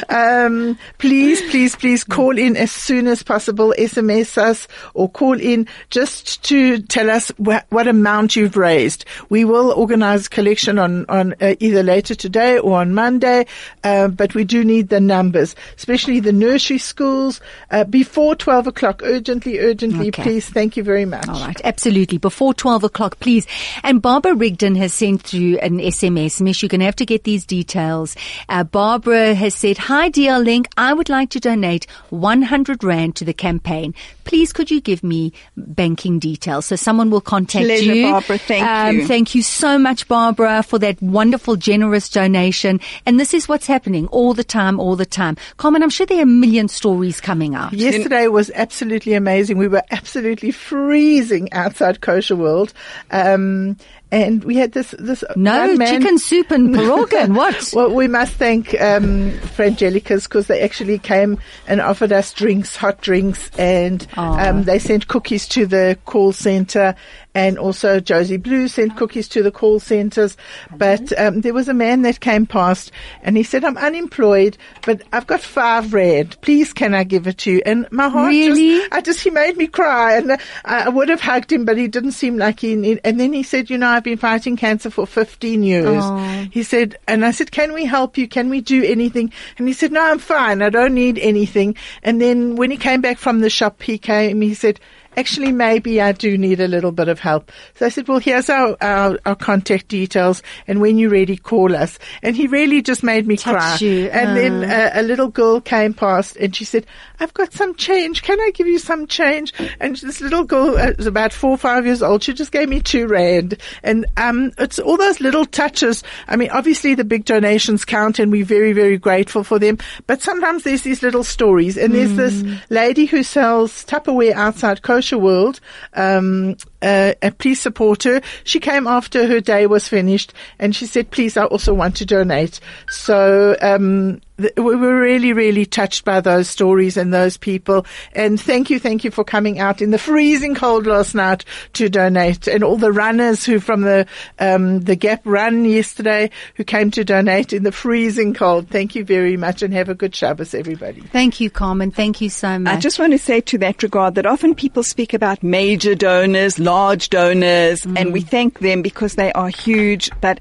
um, 0.09 0.77
please, 0.97 1.41
please, 1.49 1.75
please 1.75 2.03
call 2.03 2.37
in 2.37 2.55
as 2.57 2.71
soon 2.71 3.07
as 3.07 3.23
possible. 3.23 3.73
SMS 3.77 4.37
us 4.37 4.67
or 4.93 5.09
call 5.09 5.39
in 5.39 5.67
just 5.89 6.43
to 6.45 6.79
tell 6.83 7.09
us 7.09 7.31
wha- 7.37 7.61
what 7.69 7.87
amount 7.87 8.35
you've 8.35 8.57
raised. 8.57 9.05
We 9.29 9.45
will 9.45 9.71
organize 9.71 10.27
collection 10.27 10.77
on 10.79 11.05
on 11.09 11.33
uh, 11.41 11.55
either 11.59 11.83
later 11.83 12.15
today 12.15 12.59
or 12.59 12.79
on 12.79 12.93
Monday, 12.93 13.45
uh, 13.83 14.07
but 14.09 14.35
we 14.35 14.43
do 14.43 14.63
need 14.63 14.89
the 14.89 14.99
numbers, 14.99 15.55
especially 15.77 16.19
the 16.19 16.31
nursery 16.31 16.77
schools 16.81 17.41
uh, 17.69 17.83
before 17.83 18.35
twelve 18.35 18.67
o'clock. 18.67 19.01
Urgently, 19.03 19.59
urgently, 19.59 20.07
Okay. 20.09 20.23
please. 20.23 20.49
Thank 20.49 20.77
you 20.77 20.83
very 20.83 21.05
much. 21.05 21.27
All 21.27 21.39
right, 21.39 21.59
absolutely. 21.63 22.17
Before 22.17 22.53
12 22.53 22.83
o'clock, 22.83 23.19
please. 23.19 23.47
And 23.83 24.01
Barbara 24.01 24.35
Rigdon 24.35 24.75
has 24.75 24.93
sent 24.93 25.21
through 25.23 25.57
an 25.57 25.77
SMS. 25.79 26.41
Mish, 26.41 26.61
you're 26.61 26.69
going 26.69 26.79
to 26.79 26.85
have 26.85 26.95
to 26.97 27.05
get 27.05 27.23
these 27.23 27.45
details. 27.45 28.15
Uh, 28.49 28.63
Barbara 28.63 29.33
has 29.33 29.55
said, 29.55 29.77
Hi, 29.77 30.09
dear 30.09 30.39
Link. 30.39 30.67
I 30.77 30.93
would 30.93 31.09
like 31.09 31.29
to 31.31 31.39
donate 31.39 31.87
100 32.09 32.83
Rand 32.83 33.15
to 33.17 33.25
the 33.25 33.33
campaign. 33.33 33.93
Please, 34.23 34.53
could 34.53 34.71
you 34.71 34.81
give 34.81 35.03
me 35.03 35.33
banking 35.57 36.19
details? 36.19 36.65
So 36.67 36.75
someone 36.75 37.09
will 37.09 37.21
contact 37.21 37.65
Pleasure, 37.65 37.93
you. 37.93 38.11
Barbara. 38.11 38.37
Thank 38.37 38.65
um, 38.65 38.95
you. 38.95 39.07
Thank 39.07 39.35
you 39.35 39.41
so 39.41 39.77
much, 39.77 40.07
Barbara, 40.07 40.63
for 40.63 40.79
that 40.79 41.01
wonderful, 41.01 41.55
generous 41.55 42.09
donation. 42.09 42.79
And 43.05 43.19
this 43.19 43.33
is 43.33 43.47
what's 43.47 43.67
happening 43.67 44.07
all 44.07 44.33
the 44.33 44.43
time, 44.43 44.79
all 44.79 44.95
the 44.95 45.05
time. 45.05 45.37
Carmen, 45.57 45.83
I'm 45.83 45.89
sure 45.89 46.05
there 46.05 46.19
are 46.19 46.23
a 46.23 46.25
million 46.25 46.67
stories 46.71 47.21
coming 47.21 47.55
out. 47.55 47.73
Yesterday 47.73 48.27
was 48.27 48.49
absolutely 48.53 49.13
amazing. 49.13 49.57
We 49.57 49.67
were 49.67 49.83
absolutely 49.91 50.51
freezing 50.51 51.51
outside 51.53 52.01
Kosher 52.01 52.35
World. 52.35 52.73
Um, 53.11 53.77
and 54.11 54.43
we 54.43 54.55
had 54.57 54.73
this, 54.73 54.91
this 54.99 55.23
No, 55.35 55.77
chicken 55.77 56.17
soup 56.17 56.51
and 56.51 56.75
pierogi 56.75 57.13
and 57.13 57.35
what? 57.35 57.71
well, 57.73 57.93
we 57.93 58.07
must 58.07 58.33
thank, 58.33 58.73
um, 58.81 59.31
Frangelica's 59.55 60.23
because 60.27 60.47
they 60.47 60.61
actually 60.61 60.99
came 60.99 61.39
and 61.67 61.79
offered 61.81 62.11
us 62.11 62.33
drinks, 62.33 62.75
hot 62.75 63.01
drinks, 63.01 63.49
and, 63.57 64.05
um, 64.17 64.63
they 64.63 64.79
sent 64.79 65.07
cookies 65.07 65.47
to 65.49 65.65
the 65.65 65.97
call 66.05 66.33
center 66.33 66.95
and 67.33 67.57
also 67.57 68.01
Josie 68.01 68.35
Blue 68.35 68.67
sent 68.67 68.97
cookies 68.97 69.29
to 69.29 69.41
the 69.41 69.51
call 69.51 69.79
centers. 69.79 70.35
But, 70.75 71.17
um, 71.17 71.39
there 71.41 71.53
was 71.53 71.69
a 71.69 71.73
man 71.73 72.01
that 72.01 72.19
came 72.19 72.45
past 72.45 72.91
and 73.23 73.37
he 73.37 73.43
said, 73.43 73.63
I'm 73.63 73.77
unemployed, 73.77 74.57
but 74.85 75.01
I've 75.13 75.27
got 75.27 75.39
five 75.39 75.93
rand. 75.93 76.35
Please 76.41 76.73
can 76.73 76.93
I 76.93 77.05
give 77.05 77.27
it 77.27 77.37
to 77.39 77.51
you? 77.53 77.61
And 77.65 77.89
my 77.91 78.09
heart 78.09 78.27
Really? 78.31 78.79
just, 78.79 78.91
I 78.93 78.99
just, 79.01 79.21
he 79.23 79.29
made 79.29 79.55
me 79.55 79.67
cry 79.67 80.17
and 80.17 80.33
I, 80.33 80.39
I 80.65 80.89
would 80.89 81.07
have 81.07 81.21
hugged 81.21 81.51
him, 81.53 81.63
but 81.63 81.77
he 81.77 81.87
didn't 81.87 82.11
seem 82.11 82.35
like 82.37 82.59
he, 82.59 82.75
need- 82.75 82.99
and 83.05 83.17
then 83.17 83.31
he 83.31 83.43
said, 83.43 83.69
you 83.69 83.77
know, 83.77 84.00
I've 84.01 84.05
been 84.05 84.17
fighting 84.17 84.57
cancer 84.57 84.89
for 84.89 85.05
15 85.05 85.61
years. 85.61 86.01
Oh. 86.01 86.47
He 86.49 86.63
said, 86.63 86.97
and 87.07 87.23
I 87.23 87.29
said, 87.29 87.51
can 87.51 87.71
we 87.71 87.85
help 87.85 88.17
you? 88.17 88.27
Can 88.27 88.49
we 88.49 88.59
do 88.59 88.83
anything? 88.83 89.31
And 89.59 89.67
he 89.67 89.75
said, 89.75 89.91
no, 89.91 90.01
I'm 90.01 90.17
fine. 90.17 90.63
I 90.63 90.71
don't 90.71 90.95
need 90.95 91.19
anything. 91.19 91.75
And 92.01 92.19
then 92.19 92.55
when 92.55 92.71
he 92.71 92.77
came 92.77 93.01
back 93.01 93.19
from 93.19 93.41
the 93.41 93.49
shop, 93.51 93.83
he 93.83 93.99
came, 93.99 94.41
he 94.41 94.55
said, 94.55 94.79
actually, 95.17 95.51
maybe 95.51 96.01
I 96.01 96.11
do 96.11 96.37
need 96.37 96.59
a 96.59 96.67
little 96.67 96.91
bit 96.91 97.07
of 97.07 97.19
help. 97.19 97.51
So 97.75 97.85
I 97.85 97.89
said, 97.89 98.07
well, 98.07 98.19
here's 98.19 98.49
our, 98.49 98.77
our, 98.81 99.17
our 99.25 99.35
contact 99.35 99.87
details. 99.87 100.41
And 100.67 100.81
when 100.81 100.97
you're 100.97 101.09
ready, 101.09 101.37
call 101.37 101.75
us. 101.75 101.99
And 102.23 102.35
he 102.35 102.47
really 102.47 102.81
just 102.81 103.03
made 103.03 103.27
me 103.27 103.37
cry. 103.37 103.77
you. 103.79 104.07
And 104.09 104.37
then 104.37 104.63
Uh. 104.63 104.91
a, 104.95 105.01
a 105.01 105.03
little 105.03 105.27
girl 105.27 105.61
came 105.61 105.93
past 105.93 106.35
and 106.37 106.55
she 106.55 106.65
said, 106.65 106.85
I've 107.19 107.33
got 107.33 107.53
some 107.53 107.75
change. 107.75 108.23
Can 108.23 108.39
I 108.39 108.51
give 108.53 108.67
you 108.67 108.79
some 108.79 109.05
change? 109.07 109.53
And 109.79 109.95
this 109.95 110.21
little 110.21 110.43
girl 110.43 110.77
uh, 110.77 110.91
was 110.97 111.05
about 111.07 111.33
four 111.33 111.51
or 111.51 111.57
five 111.57 111.85
years 111.85 112.01
old. 112.01 112.23
She 112.23 112.33
just 112.33 112.51
gave 112.51 112.69
me 112.69 112.81
two 112.81 113.07
rand. 113.07 113.57
And, 113.83 114.05
um, 114.17 114.51
it's 114.57 114.79
all 114.79 114.97
those 114.97 115.19
little 115.19 115.45
touches. 115.45 116.03
I 116.27 116.35
mean, 116.35 116.49
obviously 116.51 116.95
the 116.95 117.03
big 117.03 117.25
donations 117.25 117.85
count 117.85 118.19
and 118.19 118.31
we're 118.31 118.45
very, 118.45 118.73
very 118.73 118.97
grateful 118.97 119.43
for 119.43 119.59
them. 119.59 119.77
But 120.07 120.21
sometimes 120.21 120.63
there's 120.63 120.81
these 120.83 121.03
little 121.03 121.23
stories 121.23 121.77
and 121.77 121.93
there's 121.93 122.15
this 122.15 122.43
lady 122.69 123.05
who 123.05 123.23
sells 123.23 123.85
Tupperware 123.85 124.33
outside 124.33 124.81
Kosher 125.01 125.17
World. 125.17 125.59
Um, 125.93 126.57
uh, 126.83 127.13
please 127.39 127.59
support 127.59 128.03
her. 128.03 128.21
She 128.43 128.59
came 128.59 128.85
after 128.85 129.25
her 129.25 129.39
day 129.39 129.65
was 129.65 129.87
finished 129.87 130.31
and 130.59 130.75
she 130.75 130.85
said, 130.85 131.09
please, 131.09 131.37
I 131.37 131.45
also 131.45 131.73
want 131.73 131.95
to 131.97 132.05
donate. 132.05 132.59
So, 132.87 133.57
um, 133.61 134.21
we 134.57 134.75
were 134.75 134.99
really, 134.99 135.33
really 135.33 135.65
touched 135.65 136.05
by 136.05 136.21
those 136.21 136.49
stories 136.49 136.97
and 136.97 137.13
those 137.13 137.37
people. 137.37 137.85
And 138.13 138.39
thank 138.39 138.69
you, 138.69 138.79
thank 138.79 139.03
you 139.03 139.11
for 139.11 139.23
coming 139.23 139.59
out 139.59 139.81
in 139.81 139.91
the 139.91 139.97
freezing 139.97 140.55
cold 140.55 140.85
last 140.87 141.15
night 141.15 141.45
to 141.73 141.89
donate 141.89 142.47
and 142.47 142.63
all 142.63 142.77
the 142.77 142.91
runners 142.91 143.43
who 143.45 143.59
from 143.59 143.81
the, 143.81 144.05
um, 144.39 144.81
the 144.81 144.95
Gap 144.95 145.21
run 145.25 145.65
yesterday 145.65 146.29
who 146.55 146.63
came 146.63 146.91
to 146.91 147.03
donate 147.03 147.53
in 147.53 147.63
the 147.63 147.71
freezing 147.71 148.33
cold. 148.33 148.69
Thank 148.69 148.95
you 148.95 149.03
very 149.03 149.37
much 149.37 149.61
and 149.61 149.73
have 149.73 149.89
a 149.89 149.95
good 149.95 150.15
Shabbos, 150.15 150.53
everybody. 150.53 151.01
Thank 151.01 151.39
you, 151.39 151.49
Carmen. 151.49 151.91
Thank 151.91 152.21
you 152.21 152.29
so 152.29 152.59
much. 152.59 152.75
I 152.75 152.79
just 152.79 152.99
want 152.99 153.11
to 153.13 153.19
say 153.19 153.41
to 153.41 153.57
that 153.59 153.83
regard 153.83 154.15
that 154.15 154.25
often 154.25 154.55
people 154.55 154.83
speak 154.83 155.13
about 155.13 155.41
major 155.43 155.95
donors, 155.95 156.59
large 156.59 157.09
donors, 157.09 157.85
and 157.85 157.97
Mm. 157.97 158.11
we 158.13 158.21
thank 158.21 158.59
them 158.59 158.81
because 158.81 159.15
they 159.15 159.31
are 159.33 159.49
huge. 159.49 160.09
But 160.21 160.39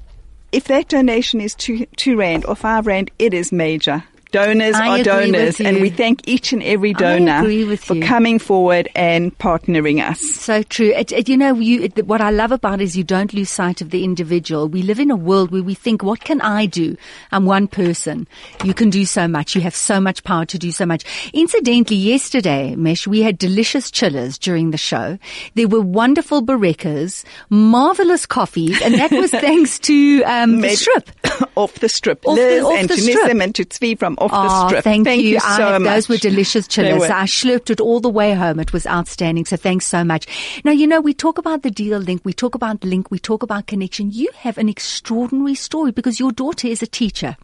if 0.51 0.65
that 0.65 0.89
donation 0.89 1.39
is 1.41 1.55
two, 1.55 1.85
two 1.95 2.17
rand 2.17 2.45
or 2.45 2.55
five 2.55 2.87
rand, 2.87 3.11
it 3.17 3.33
is 3.33 3.51
major. 3.51 4.03
Donors 4.31 4.75
I 4.75 4.99
are 4.99 5.03
donors, 5.03 5.59
and 5.59 5.81
we 5.81 5.89
thank 5.89 6.25
each 6.27 6.53
and 6.53 6.63
every 6.63 6.93
donor 6.93 7.41
for 7.75 7.95
you. 7.95 8.01
coming 8.01 8.39
forward 8.39 8.87
and 8.95 9.37
partnering 9.37 10.01
us. 10.01 10.21
So 10.35 10.63
true. 10.63 10.93
It, 10.95 11.11
it, 11.11 11.27
you 11.27 11.35
know, 11.35 11.55
you, 11.55 11.81
it, 11.83 12.07
what 12.07 12.21
I 12.21 12.29
love 12.29 12.53
about 12.53 12.79
it 12.79 12.85
is 12.85 12.95
you 12.95 13.03
don't 13.03 13.33
lose 13.33 13.49
sight 13.49 13.81
of 13.81 13.89
the 13.89 14.05
individual. 14.05 14.69
We 14.69 14.83
live 14.83 14.99
in 15.01 15.11
a 15.11 15.17
world 15.17 15.51
where 15.51 15.61
we 15.63 15.73
think, 15.73 16.01
what 16.01 16.21
can 16.21 16.39
I 16.41 16.65
do? 16.65 16.95
I'm 17.33 17.45
one 17.45 17.67
person. 17.67 18.25
You 18.63 18.73
can 18.73 18.89
do 18.89 19.05
so 19.05 19.27
much. 19.27 19.53
You 19.53 19.61
have 19.61 19.75
so 19.75 19.99
much 19.99 20.23
power 20.23 20.45
to 20.45 20.57
do 20.57 20.71
so 20.71 20.85
much. 20.85 21.03
Incidentally, 21.33 21.97
yesterday, 21.97 22.75
Mesh, 22.75 23.05
we 23.05 23.21
had 23.21 23.37
delicious 23.37 23.91
chillers 23.91 24.37
during 24.37 24.71
the 24.71 24.77
show. 24.77 25.17
There 25.55 25.67
were 25.67 25.81
wonderful 25.81 26.41
barekas, 26.41 27.25
marvelous 27.49 28.25
coffees, 28.25 28.81
and 28.81 28.95
that 28.95 29.11
was 29.11 29.31
thanks 29.31 29.77
to 29.79 30.23
um, 30.23 30.61
the 30.61 30.69
strip. 30.75 31.09
off 31.55 31.75
the 31.75 31.89
strip. 31.89 32.25
Off 32.25 32.37
the- 32.37 32.61
off 32.61 32.79
and 32.79 32.89
the 32.89 32.97
strip. 32.97 33.41
and 33.41 33.55
to 33.55 33.65
Tzvi 33.65 33.97
from 33.99 34.17
off 34.21 34.31
Oh, 34.33 34.43
the 34.43 34.67
strip. 34.67 34.83
Thank, 34.83 35.07
you. 35.21 35.39
so 35.39 35.47
I, 35.47 35.77
much. 35.77 35.93
Those 35.93 36.09
were 36.09 36.17
delicious 36.17 36.67
chillers. 36.67 36.99
were. 36.99 37.11
I 37.11 37.23
slurped 37.25 37.69
it 37.69 37.81
all 37.81 37.99
the 37.99 38.09
way 38.09 38.33
home. 38.33 38.59
It 38.59 38.71
was 38.73 38.85
outstanding. 38.87 39.45
So 39.45 39.57
thanks 39.57 39.87
so 39.87 40.03
much. 40.03 40.27
Now, 40.63 40.71
you 40.71 40.87
know, 40.87 41.01
we 41.01 41.13
talk 41.13 41.37
about 41.37 41.63
the 41.63 41.71
deal 41.71 41.97
link. 41.99 42.21
We 42.23 42.33
talk 42.33 42.55
about 42.55 42.83
link. 42.83 43.11
We 43.11 43.19
talk 43.19 43.43
about 43.43 43.67
connection. 43.67 44.11
You 44.11 44.29
have 44.37 44.57
an 44.57 44.69
extraordinary 44.69 45.55
story 45.55 45.91
because 45.91 46.19
your 46.19 46.31
daughter 46.31 46.67
is 46.67 46.81
a 46.81 46.87
teacher. 46.87 47.35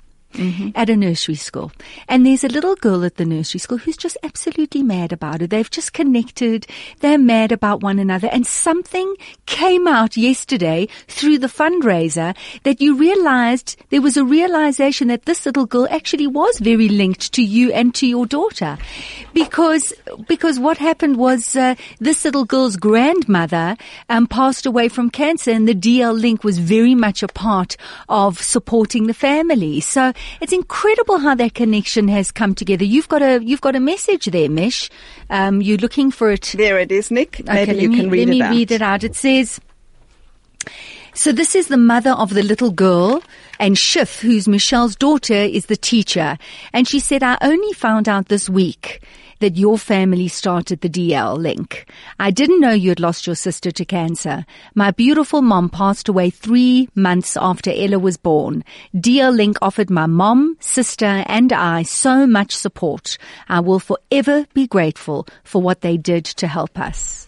At 0.75 0.89
a 0.89 0.95
nursery 0.95 1.35
school. 1.35 1.71
And 2.07 2.25
there's 2.25 2.43
a 2.43 2.47
little 2.47 2.75
girl 2.75 3.03
at 3.03 3.15
the 3.15 3.25
nursery 3.25 3.59
school 3.59 3.77
who's 3.77 3.97
just 3.97 4.17
absolutely 4.23 4.83
mad 4.83 5.11
about 5.11 5.41
it. 5.41 5.49
They've 5.49 5.69
just 5.69 5.93
connected. 5.93 6.67
They're 6.99 7.17
mad 7.17 7.51
about 7.51 7.81
one 7.81 7.99
another. 7.99 8.27
And 8.31 8.45
something 8.45 9.15
came 9.45 9.87
out 9.87 10.17
yesterday 10.17 10.87
through 11.07 11.39
the 11.39 11.47
fundraiser 11.47 12.35
that 12.63 12.81
you 12.81 12.95
realized 12.95 13.75
there 13.89 14.01
was 14.01 14.17
a 14.17 14.23
realization 14.25 15.07
that 15.07 15.25
this 15.25 15.45
little 15.45 15.65
girl 15.65 15.87
actually 15.89 16.27
was 16.27 16.59
very 16.59 16.89
linked 16.89 17.33
to 17.33 17.43
you 17.43 17.71
and 17.71 17.95
to 17.95 18.07
your 18.07 18.25
daughter. 18.25 18.77
Because, 19.33 19.93
because 20.27 20.59
what 20.59 20.77
happened 20.77 21.17
was, 21.17 21.55
uh, 21.55 21.75
this 21.99 22.25
little 22.25 22.45
girl's 22.45 22.75
grandmother, 22.75 23.77
um, 24.09 24.27
passed 24.27 24.65
away 24.65 24.89
from 24.89 25.09
cancer 25.09 25.51
and 25.51 25.67
the 25.67 25.75
DL 25.75 26.19
link 26.19 26.43
was 26.43 26.59
very 26.59 26.95
much 26.95 27.23
a 27.23 27.27
part 27.27 27.77
of 28.09 28.39
supporting 28.39 29.07
the 29.07 29.13
family. 29.13 29.79
So 29.79 30.13
it's 30.41 30.53
incredible 30.53 31.17
how 31.17 31.35
that 31.35 31.53
connection 31.53 32.07
has 32.07 32.31
come 32.31 32.55
together. 32.55 32.85
You've 32.85 33.09
got 33.09 33.21
a, 33.21 33.43
you've 33.43 33.61
got 33.61 33.75
a 33.75 33.79
message 33.79 34.25
there, 34.25 34.49
Mish. 34.49 34.89
Um, 35.29 35.61
you're 35.61 35.77
looking 35.77 36.11
for 36.11 36.31
it. 36.31 36.53
There 36.57 36.79
it 36.79 36.91
is, 36.91 37.11
Nick. 37.11 37.45
Maybe 37.45 37.71
okay, 37.71 37.81
you 37.81 37.89
me, 37.89 37.95
can 37.97 38.09
read 38.09 38.21
it. 38.21 38.25
let 38.27 38.31
me 38.31 38.41
out. 38.41 38.51
read 38.51 38.71
it 38.71 38.81
out. 38.81 39.03
It 39.03 39.15
says, 39.15 39.59
so 41.13 41.31
this 41.31 41.55
is 41.55 41.67
the 41.67 41.77
mother 41.77 42.11
of 42.11 42.33
the 42.33 42.43
little 42.43 42.71
girl 42.71 43.23
and 43.59 43.77
Schiff, 43.77 44.19
who's 44.19 44.47
Michelle's 44.47 44.95
daughter, 44.95 45.33
is 45.33 45.65
the 45.65 45.77
teacher. 45.77 46.37
And 46.73 46.87
she 46.87 46.99
said, 46.99 47.23
I 47.23 47.37
only 47.41 47.73
found 47.73 48.07
out 48.07 48.27
this 48.27 48.49
week 48.49 49.01
that 49.39 49.55
your 49.57 49.77
family 49.77 50.27
started 50.27 50.81
the 50.81 50.89
DL 50.89 51.37
link. 51.37 51.89
I 52.19 52.31
didn't 52.31 52.59
know 52.59 52.71
you 52.71 52.89
had 52.89 52.99
lost 52.99 53.25
your 53.27 53.35
sister 53.35 53.71
to 53.71 53.85
cancer. 53.85 54.45
My 54.75 54.91
beautiful 54.91 55.41
mom 55.41 55.69
passed 55.69 56.09
away 56.09 56.29
three 56.29 56.89
months 56.95 57.37
after 57.37 57.71
Ella 57.73 57.99
was 57.99 58.17
born. 58.17 58.63
DL 58.95 59.35
link 59.35 59.57
offered 59.61 59.89
my 59.89 60.05
mom, 60.05 60.57
sister, 60.59 61.23
and 61.27 61.53
I 61.53 61.83
so 61.83 62.25
much 62.27 62.55
support. 62.55 63.17
I 63.49 63.59
will 63.59 63.79
forever 63.79 64.45
be 64.53 64.67
grateful 64.67 65.27
for 65.43 65.61
what 65.61 65.81
they 65.81 65.97
did 65.97 66.25
to 66.25 66.47
help 66.47 66.79
us. 66.79 67.27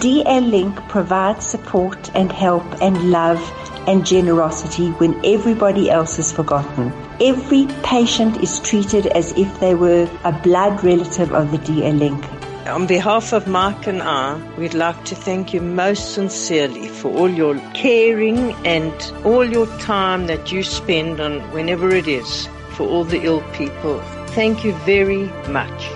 DL 0.00 0.50
Link 0.50 0.76
provides 0.88 1.44
support 1.44 2.10
and 2.14 2.32
help 2.32 2.64
and 2.80 3.10
love 3.10 3.38
and 3.86 4.06
generosity 4.06 4.88
when 4.92 5.14
everybody 5.26 5.90
else 5.90 6.18
is 6.18 6.32
forgotten. 6.32 6.90
Every 7.20 7.66
patient 7.82 8.42
is 8.42 8.60
treated 8.60 9.08
as 9.08 9.32
if 9.32 9.60
they 9.60 9.74
were 9.74 10.08
a 10.24 10.32
blood 10.32 10.82
relative 10.82 11.34
of 11.34 11.50
the 11.50 11.58
DL 11.58 11.98
Link. 11.98 12.24
On 12.66 12.86
behalf 12.86 13.32
of 13.32 13.46
Mark 13.46 13.86
and 13.86 14.00
I, 14.00 14.40
we'd 14.56 14.74
like 14.74 15.04
to 15.06 15.14
thank 15.14 15.52
you 15.52 15.60
most 15.60 16.14
sincerely 16.14 16.88
for 16.88 17.10
all 17.10 17.28
your 17.28 17.58
caring 17.74 18.54
and 18.64 18.94
all 19.24 19.44
your 19.44 19.66
time 19.78 20.28
that 20.28 20.52
you 20.52 20.62
spend 20.62 21.20
on 21.20 21.40
whenever 21.52 21.90
it 21.90 22.06
is 22.06 22.48
for 22.70 22.86
all 22.86 23.04
the 23.04 23.22
ill 23.22 23.42
people. 23.52 24.00
Thank 24.34 24.64
you 24.64 24.72
very 24.84 25.24
much. 25.48 25.90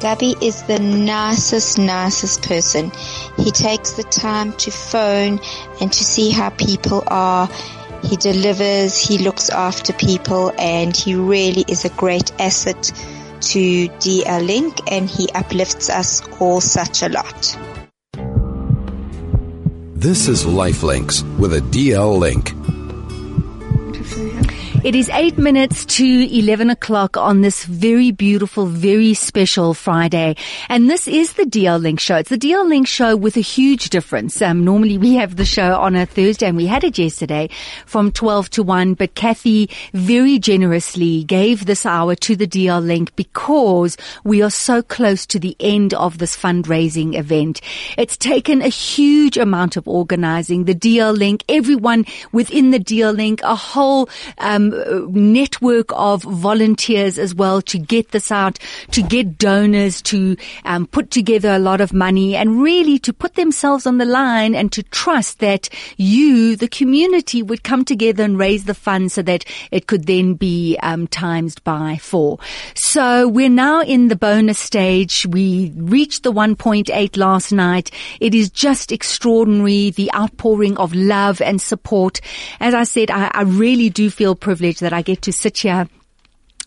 Gabby 0.00 0.36
is 0.40 0.62
the 0.64 0.78
nicest, 0.78 1.78
nicest 1.78 2.42
person. 2.42 2.92
He 3.38 3.50
takes 3.50 3.92
the 3.92 4.04
time 4.04 4.52
to 4.54 4.70
phone 4.70 5.40
and 5.80 5.92
to 5.92 6.04
see 6.04 6.30
how 6.30 6.50
people 6.50 7.02
are. 7.06 7.48
He 8.02 8.16
delivers, 8.16 8.98
he 8.98 9.18
looks 9.18 9.50
after 9.50 9.92
people, 9.92 10.52
and 10.58 10.96
he 10.96 11.16
really 11.16 11.64
is 11.66 11.84
a 11.84 11.88
great 11.90 12.30
asset 12.40 12.92
to 13.40 13.88
DL 13.88 14.46
Link 14.46 14.92
and 14.92 15.08
he 15.08 15.28
uplifts 15.34 15.90
us 15.90 16.22
all 16.40 16.60
such 16.60 17.02
a 17.02 17.08
lot. 17.08 17.58
This 19.94 20.28
is 20.28 20.44
Lifelinks 20.44 21.22
with 21.38 21.52
a 21.54 21.60
DL 21.60 22.18
link. 22.18 22.52
It 24.86 24.94
is 24.94 25.08
eight 25.08 25.36
minutes 25.36 25.84
to 25.96 26.04
11 26.06 26.70
o'clock 26.70 27.16
on 27.16 27.40
this 27.40 27.64
very 27.64 28.12
beautiful, 28.12 28.66
very 28.66 29.14
special 29.14 29.74
Friday. 29.74 30.36
And 30.68 30.88
this 30.88 31.08
is 31.08 31.32
the 31.32 31.42
DL 31.42 31.82
Link 31.82 31.98
show. 31.98 32.14
It's 32.14 32.30
the 32.30 32.38
DL 32.38 32.68
Link 32.68 32.86
show 32.86 33.16
with 33.16 33.36
a 33.36 33.40
huge 33.40 33.90
difference. 33.90 34.40
Um, 34.40 34.64
normally 34.64 34.96
we 34.96 35.16
have 35.16 35.34
the 35.34 35.44
show 35.44 35.74
on 35.74 35.96
a 35.96 36.06
Thursday 36.06 36.46
and 36.46 36.56
we 36.56 36.66
had 36.66 36.84
it 36.84 36.98
yesterday 36.98 37.50
from 37.84 38.12
12 38.12 38.48
to 38.50 38.62
1, 38.62 38.94
but 38.94 39.16
Kathy 39.16 39.68
very 39.92 40.38
generously 40.38 41.24
gave 41.24 41.66
this 41.66 41.84
hour 41.84 42.14
to 42.14 42.36
the 42.36 42.46
DL 42.46 42.80
Link 42.80 43.16
because 43.16 43.96
we 44.22 44.40
are 44.40 44.50
so 44.50 44.82
close 44.82 45.26
to 45.26 45.40
the 45.40 45.56
end 45.58 45.94
of 45.94 46.18
this 46.18 46.36
fundraising 46.36 47.16
event. 47.16 47.60
It's 47.98 48.16
taken 48.16 48.62
a 48.62 48.68
huge 48.68 49.36
amount 49.36 49.76
of 49.76 49.88
organizing. 49.88 50.66
The 50.66 50.76
DL 50.76 51.18
Link, 51.18 51.42
everyone 51.48 52.06
within 52.30 52.70
the 52.70 52.78
DL 52.78 53.16
Link, 53.16 53.40
a 53.42 53.56
whole, 53.56 54.08
um, 54.38 54.75
network 55.10 55.86
of 55.90 56.22
volunteers 56.22 57.18
as 57.18 57.34
well 57.34 57.62
to 57.62 57.78
get 57.78 58.10
this 58.10 58.30
out, 58.30 58.58
to 58.90 59.02
get 59.02 59.38
donors 59.38 60.02
to 60.02 60.36
um, 60.64 60.86
put 60.86 61.10
together 61.10 61.50
a 61.50 61.58
lot 61.58 61.80
of 61.80 61.92
money 61.92 62.36
and 62.36 62.60
really 62.60 62.98
to 62.98 63.12
put 63.12 63.34
themselves 63.34 63.86
on 63.86 63.98
the 63.98 64.04
line 64.04 64.54
and 64.54 64.72
to 64.72 64.82
trust 64.82 65.38
that 65.38 65.68
you, 65.96 66.56
the 66.56 66.68
community, 66.68 67.42
would 67.42 67.62
come 67.62 67.84
together 67.84 68.24
and 68.24 68.38
raise 68.38 68.64
the 68.64 68.74
funds 68.74 69.14
so 69.14 69.22
that 69.22 69.44
it 69.70 69.86
could 69.86 70.06
then 70.06 70.34
be 70.34 70.76
um, 70.82 71.06
times 71.06 71.54
by 71.60 71.96
four. 71.96 72.38
So 72.74 73.28
we're 73.28 73.48
now 73.48 73.82
in 73.82 74.08
the 74.08 74.16
bonus 74.16 74.58
stage. 74.58 75.26
We 75.26 75.72
reached 75.76 76.22
the 76.22 76.32
1.8 76.32 77.16
last 77.16 77.52
night. 77.52 77.90
It 78.20 78.34
is 78.34 78.50
just 78.50 78.92
extraordinary, 78.92 79.90
the 79.90 80.12
outpouring 80.14 80.76
of 80.76 80.94
love 80.94 81.40
and 81.40 81.60
support. 81.60 82.20
As 82.60 82.74
I 82.74 82.84
said, 82.84 83.10
I, 83.10 83.30
I 83.32 83.42
really 83.42 83.90
do 83.90 84.10
feel 84.10 84.34
privileged 84.34 84.55
that 84.80 84.92
I 84.92 85.02
get 85.02 85.22
to 85.22 85.32
sit 85.32 85.58
here 85.58 85.88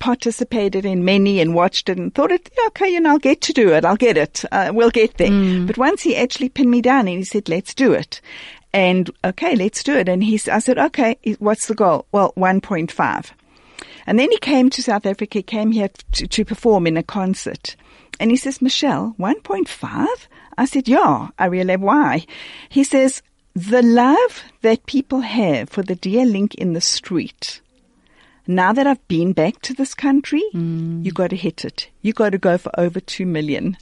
participated 0.00 0.84
in 0.84 1.04
many 1.04 1.40
and 1.40 1.54
watched 1.54 1.88
it 1.88 1.98
and 1.98 2.12
thought 2.12 2.32
it, 2.32 2.50
yeah, 2.58 2.66
okay, 2.68 2.88
you 2.88 3.00
know, 3.00 3.10
I'll 3.10 3.18
get 3.18 3.40
to 3.42 3.52
do 3.52 3.72
it. 3.72 3.84
I'll 3.84 3.96
get 3.96 4.16
it. 4.16 4.44
Uh, 4.50 4.72
we'll 4.74 4.90
get 4.90 5.18
there. 5.18 5.30
But 5.66 5.78
once 5.78 6.02
he 6.02 6.16
actually 6.16 6.48
pinned 6.48 6.70
me 6.70 6.82
down 6.82 7.06
and 7.06 7.18
he 7.18 7.24
said, 7.24 7.48
let's 7.48 7.74
do 7.74 7.92
it. 7.92 8.20
And 8.72 9.10
okay, 9.24 9.54
let's 9.54 9.84
do 9.84 9.96
it. 9.96 10.08
And 10.08 10.24
he, 10.24 10.40
I 10.50 10.58
said, 10.58 10.78
okay, 10.78 11.16
what's 11.38 11.66
the 11.68 11.74
goal? 11.74 12.06
Well, 12.10 12.32
1.5. 12.36 13.30
And 14.06 14.18
then 14.18 14.30
he 14.30 14.38
came 14.38 14.70
to 14.70 14.82
South 14.82 15.06
Africa, 15.06 15.38
he 15.38 15.42
came 15.42 15.70
here 15.70 15.90
to, 16.12 16.26
to 16.26 16.44
perform 16.44 16.86
in 16.86 16.96
a 16.96 17.02
concert. 17.02 17.76
And 18.18 18.30
he 18.30 18.36
says, 18.36 18.60
Michelle, 18.60 19.14
1.5? 19.18 20.06
I 20.58 20.64
said, 20.64 20.88
yeah, 20.88 21.28
I 21.38 21.46
really, 21.46 21.76
why? 21.76 22.26
He 22.68 22.84
says, 22.84 23.22
the 23.54 23.82
love 23.82 24.44
that 24.62 24.86
people 24.86 25.20
have 25.20 25.68
for 25.68 25.82
the 25.82 25.94
dear 25.94 26.24
link 26.24 26.54
in 26.54 26.72
the 26.72 26.80
street. 26.80 27.60
Now 28.46 28.72
that 28.72 28.86
I've 28.86 29.06
been 29.08 29.32
back 29.32 29.60
to 29.62 29.74
this 29.74 29.94
country, 29.94 30.42
Mm. 30.54 31.04
you 31.04 31.12
got 31.12 31.30
to 31.30 31.36
hit 31.36 31.64
it. 31.64 31.88
You 32.02 32.12
got 32.12 32.30
to 32.30 32.38
go 32.38 32.56
for 32.58 32.72
over 32.80 32.98
two 33.00 33.26
million. 33.26 33.76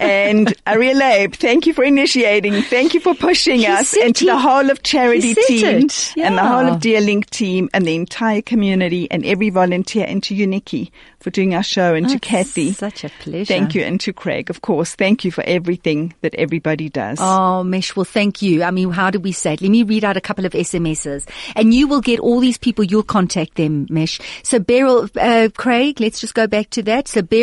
and 0.00 0.52
Ariel 0.66 1.02
Abe, 1.02 1.32
thank 1.34 1.66
you 1.66 1.72
for 1.74 1.84
initiating. 1.84 2.62
Thank 2.62 2.94
you 2.94 3.00
for 3.00 3.14
pushing 3.14 3.60
He 3.60 3.66
us 3.66 3.96
and 3.96 4.16
he- 4.16 4.26
the 4.26 4.36
whole 4.36 4.68
of 4.70 4.82
Charidy 4.82 5.34
team 5.46 5.76
it. 5.86 6.12
and 6.16 6.36
the 6.36 6.44
whole 6.44 6.66
of 6.66 6.80
Dear 6.80 7.00
Link 7.00 7.30
team 7.30 7.68
and 7.72 7.84
the 7.86 7.94
entire 7.94 8.42
community 8.42 9.08
and 9.10 9.24
every 9.24 9.50
volunteer 9.50 10.04
and 10.08 10.22
to 10.24 10.34
you, 10.34 10.46
Nikki, 10.46 10.90
for 11.20 11.30
doing 11.30 11.54
our 11.54 11.62
show 11.62 11.94
and 11.94 12.08
to 12.08 12.18
Kathy. 12.18 12.72
such 12.72 13.04
a 13.04 13.10
pleasure. 13.20 13.44
Thank 13.44 13.74
you. 13.74 13.82
And 13.82 14.00
to 14.00 14.12
Craig, 14.12 14.50
of 14.50 14.62
course. 14.62 14.94
Thank 14.94 15.24
you 15.24 15.30
for 15.30 15.44
everything 15.46 16.14
that 16.22 16.34
everybody 16.34 16.88
does. 16.88 17.18
Oh, 17.20 17.62
Mesh, 17.62 17.94
well, 17.94 18.04
thank 18.04 18.42
you. 18.42 18.62
I 18.64 18.70
mean, 18.72 18.90
how 18.90 19.10
do 19.10 19.20
we 19.20 19.32
say 19.32 19.54
it? 19.54 19.62
Let 19.62 19.70
me 19.70 19.82
read 19.84 20.04
out 20.04 20.16
a 20.16 20.20
couple 20.20 20.46
of 20.46 20.52
SMSs 20.52 21.28
and 21.54 21.72
you 21.72 21.86
will 21.86 22.00
get 22.00 22.18
all 22.20 22.40
these 22.40 22.58
people. 22.58 22.84
You'll 22.84 23.02
contact 23.04 23.54
them, 23.54 23.86
Mesh. 23.88 24.20
So 24.42 24.58
Beryl, 24.58 25.08
uh, 25.16 25.48
Craig, 25.56 26.00
let's 26.00 26.20
just 26.20 26.34
go 26.34 26.46
back 26.46 26.70
to 26.70 26.82
that. 26.84 27.06
So 27.08 27.22
Beryl, 27.22 27.35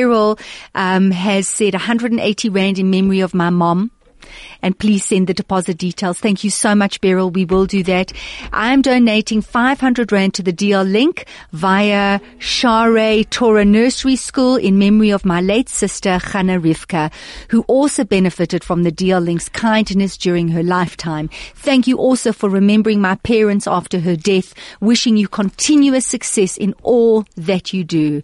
um, 0.76 1.12
has 1.12 1.48
said 1.48 1.74
180 1.74 2.50
Rand 2.50 2.80
in 2.80 2.90
memory 2.90 3.20
of 3.20 3.34
my 3.34 3.50
mom. 3.50 3.92
And 4.62 4.78
please 4.78 5.06
send 5.06 5.28
the 5.28 5.34
deposit 5.34 5.78
details. 5.78 6.20
Thank 6.20 6.44
you 6.44 6.50
so 6.50 6.74
much, 6.76 7.02
Beryl. 7.02 7.30
We 7.30 7.46
will 7.46 7.66
do 7.66 7.84
that. 7.84 8.14
I 8.52 8.72
am 8.74 8.82
donating 8.82 9.42
500 9.42 10.12
Rand 10.12 10.34
to 10.36 10.44
the 10.44 10.54
DL 10.54 10.90
Link 10.90 11.26
via 11.52 12.20
Share 12.40 13.24
Torah 13.26 13.66
Nursery 13.66 14.16
School 14.16 14.56
in 14.56 14.80
memory 14.80 15.10
of 15.10 15.26
my 15.26 15.42
late 15.42 15.70
sister, 15.70 16.18
Chana 16.22 16.62
Rivka, 16.62 17.12
who 17.50 17.64
also 17.64 18.04
benefited 18.04 18.64
from 18.64 18.84
the 18.84 18.92
DL 18.92 19.24
Link's 19.24 19.50
kindness 19.50 20.18
during 20.18 20.48
her 20.50 20.64
lifetime. 20.64 21.30
Thank 21.56 21.88
you 21.88 21.98
also 21.98 22.32
for 22.32 22.50
remembering 22.50 23.02
my 23.02 23.16
parents 23.16 23.68
after 23.68 24.00
her 24.00 24.16
death, 24.16 24.54
wishing 24.80 25.18
you 25.18 25.28
continuous 25.28 26.08
success 26.08 26.58
in 26.58 26.74
all 26.84 27.26
that 27.36 27.74
you 27.74 27.84
do. 27.84 28.22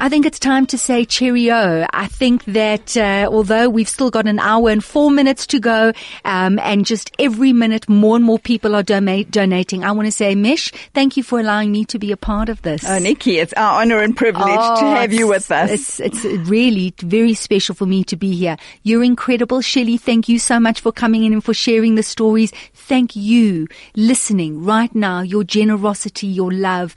I 0.00 0.08
think 0.08 0.26
it's 0.26 0.38
time 0.38 0.64
to 0.66 0.78
say 0.78 1.04
cheerio. 1.04 1.84
I 1.92 2.06
think 2.06 2.44
that 2.44 2.96
uh, 2.96 3.28
although 3.28 3.68
we've 3.68 3.88
still 3.88 4.10
got 4.10 4.28
an 4.28 4.38
hour 4.38 4.70
and 4.70 4.82
four 4.82 5.10
minutes 5.10 5.44
to 5.48 5.58
go, 5.58 5.92
um, 6.24 6.60
and 6.60 6.86
just 6.86 7.10
every 7.18 7.52
minute 7.52 7.88
more 7.88 8.14
and 8.14 8.24
more 8.24 8.38
people 8.38 8.76
are 8.76 8.84
donating, 8.84 9.82
I 9.82 9.90
want 9.90 10.06
to 10.06 10.12
say, 10.12 10.36
Mish, 10.36 10.70
thank 10.94 11.16
you 11.16 11.24
for 11.24 11.40
allowing 11.40 11.72
me 11.72 11.84
to 11.86 11.98
be 11.98 12.12
a 12.12 12.16
part 12.16 12.48
of 12.48 12.62
this. 12.62 12.88
Oh, 12.88 13.00
Nikki, 13.00 13.38
it's 13.38 13.52
our 13.54 13.82
honor 13.82 13.98
and 14.00 14.16
privilege 14.16 14.46
to 14.46 14.84
Oh, 14.84 14.94
have 14.94 15.12
you 15.12 15.26
with 15.26 15.50
us. 15.50 15.68
It's, 15.68 15.98
it's 15.98 16.24
really 16.48 16.94
very 16.98 17.34
special 17.34 17.74
for 17.74 17.86
me 17.86 18.04
to 18.04 18.14
be 18.14 18.36
here. 18.36 18.56
You're 18.84 19.02
incredible, 19.02 19.60
Shelley. 19.62 19.96
Thank 19.96 20.28
you 20.28 20.38
so 20.38 20.60
much 20.60 20.80
for 20.80 20.92
coming 20.92 21.24
in 21.24 21.32
and 21.32 21.42
for 21.42 21.54
sharing 21.54 21.96
the 21.96 22.04
stories. 22.04 22.52
Thank 22.72 23.16
you, 23.16 23.66
listening 23.96 24.62
right 24.62 24.94
now, 24.94 25.22
your 25.22 25.42
generosity, 25.42 26.28
your 26.28 26.52
love. 26.52 26.94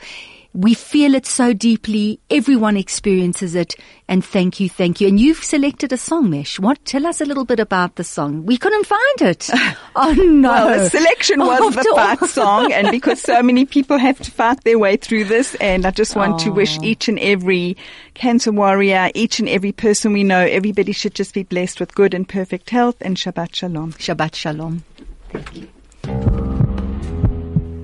We 0.54 0.74
feel 0.74 1.16
it 1.16 1.26
so 1.26 1.54
deeply. 1.54 2.20
Everyone 2.30 2.76
experiences 2.76 3.56
it. 3.56 3.74
And 4.10 4.24
thank 4.24 4.60
you, 4.60 4.68
thank 4.68 5.00
you. 5.00 5.08
And 5.08 5.18
you've 5.18 5.42
selected 5.44 5.94
a 5.94 5.98
song, 5.98 6.30
Mesh. 6.30 6.60
What? 6.60 6.84
Tell 6.84 7.08
us 7.08 7.22
a 7.22 7.26
little 7.26 7.46
bit 7.46 7.62
about 7.62 7.96
the 7.96 8.04
song. 8.04 8.46
We 8.46 8.58
couldn't 8.58 8.86
find 8.86 9.22
it. 9.22 9.50
Oh 9.94 10.14
no. 10.14 10.52
Well, 10.52 10.80
the 10.80 10.90
selection 10.90 11.40
was 11.40 11.74
the 11.76 11.80
After 11.80 11.90
all- 11.90 12.16
fight 12.16 12.30
song, 12.30 12.72
and 12.72 12.92
because 12.92 13.22
so 13.22 13.44
many 13.44 13.66
people 13.66 13.98
have 13.98 14.20
to 14.22 14.32
fight 14.32 14.64
their 14.64 14.80
way 14.80 14.96
through 14.96 15.26
this, 15.26 15.56
and 15.56 15.86
I 15.86 15.92
just 15.92 16.16
want 16.16 16.40
to 16.42 16.50
oh. 16.50 16.54
wish 16.54 16.80
each 16.82 17.10
and 17.10 17.20
every 17.20 17.76
cancer 18.14 18.52
warrior, 18.52 19.12
each 19.16 19.40
and 19.40 19.50
every 19.50 19.74
person 19.74 20.14
we 20.14 20.24
know, 20.24 20.40
everybody 20.40 20.94
should 20.94 21.14
just 21.14 21.34
be 21.34 21.44
blessed 21.44 21.80
with 21.80 21.94
good 21.94 22.14
and 22.14 22.28
perfect 22.28 22.70
health, 22.70 22.96
and 23.02 23.18
Shabbat 23.18 23.54
Shalom. 23.54 23.94
Shabbat 23.94 24.36
Shalom. 24.36 24.84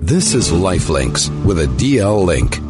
This 0.08 0.34
is 0.34 0.52
Lifelinks 0.52 1.28
with 1.44 1.60
a 1.60 1.66
DL 1.66 2.24
link. 2.24 2.67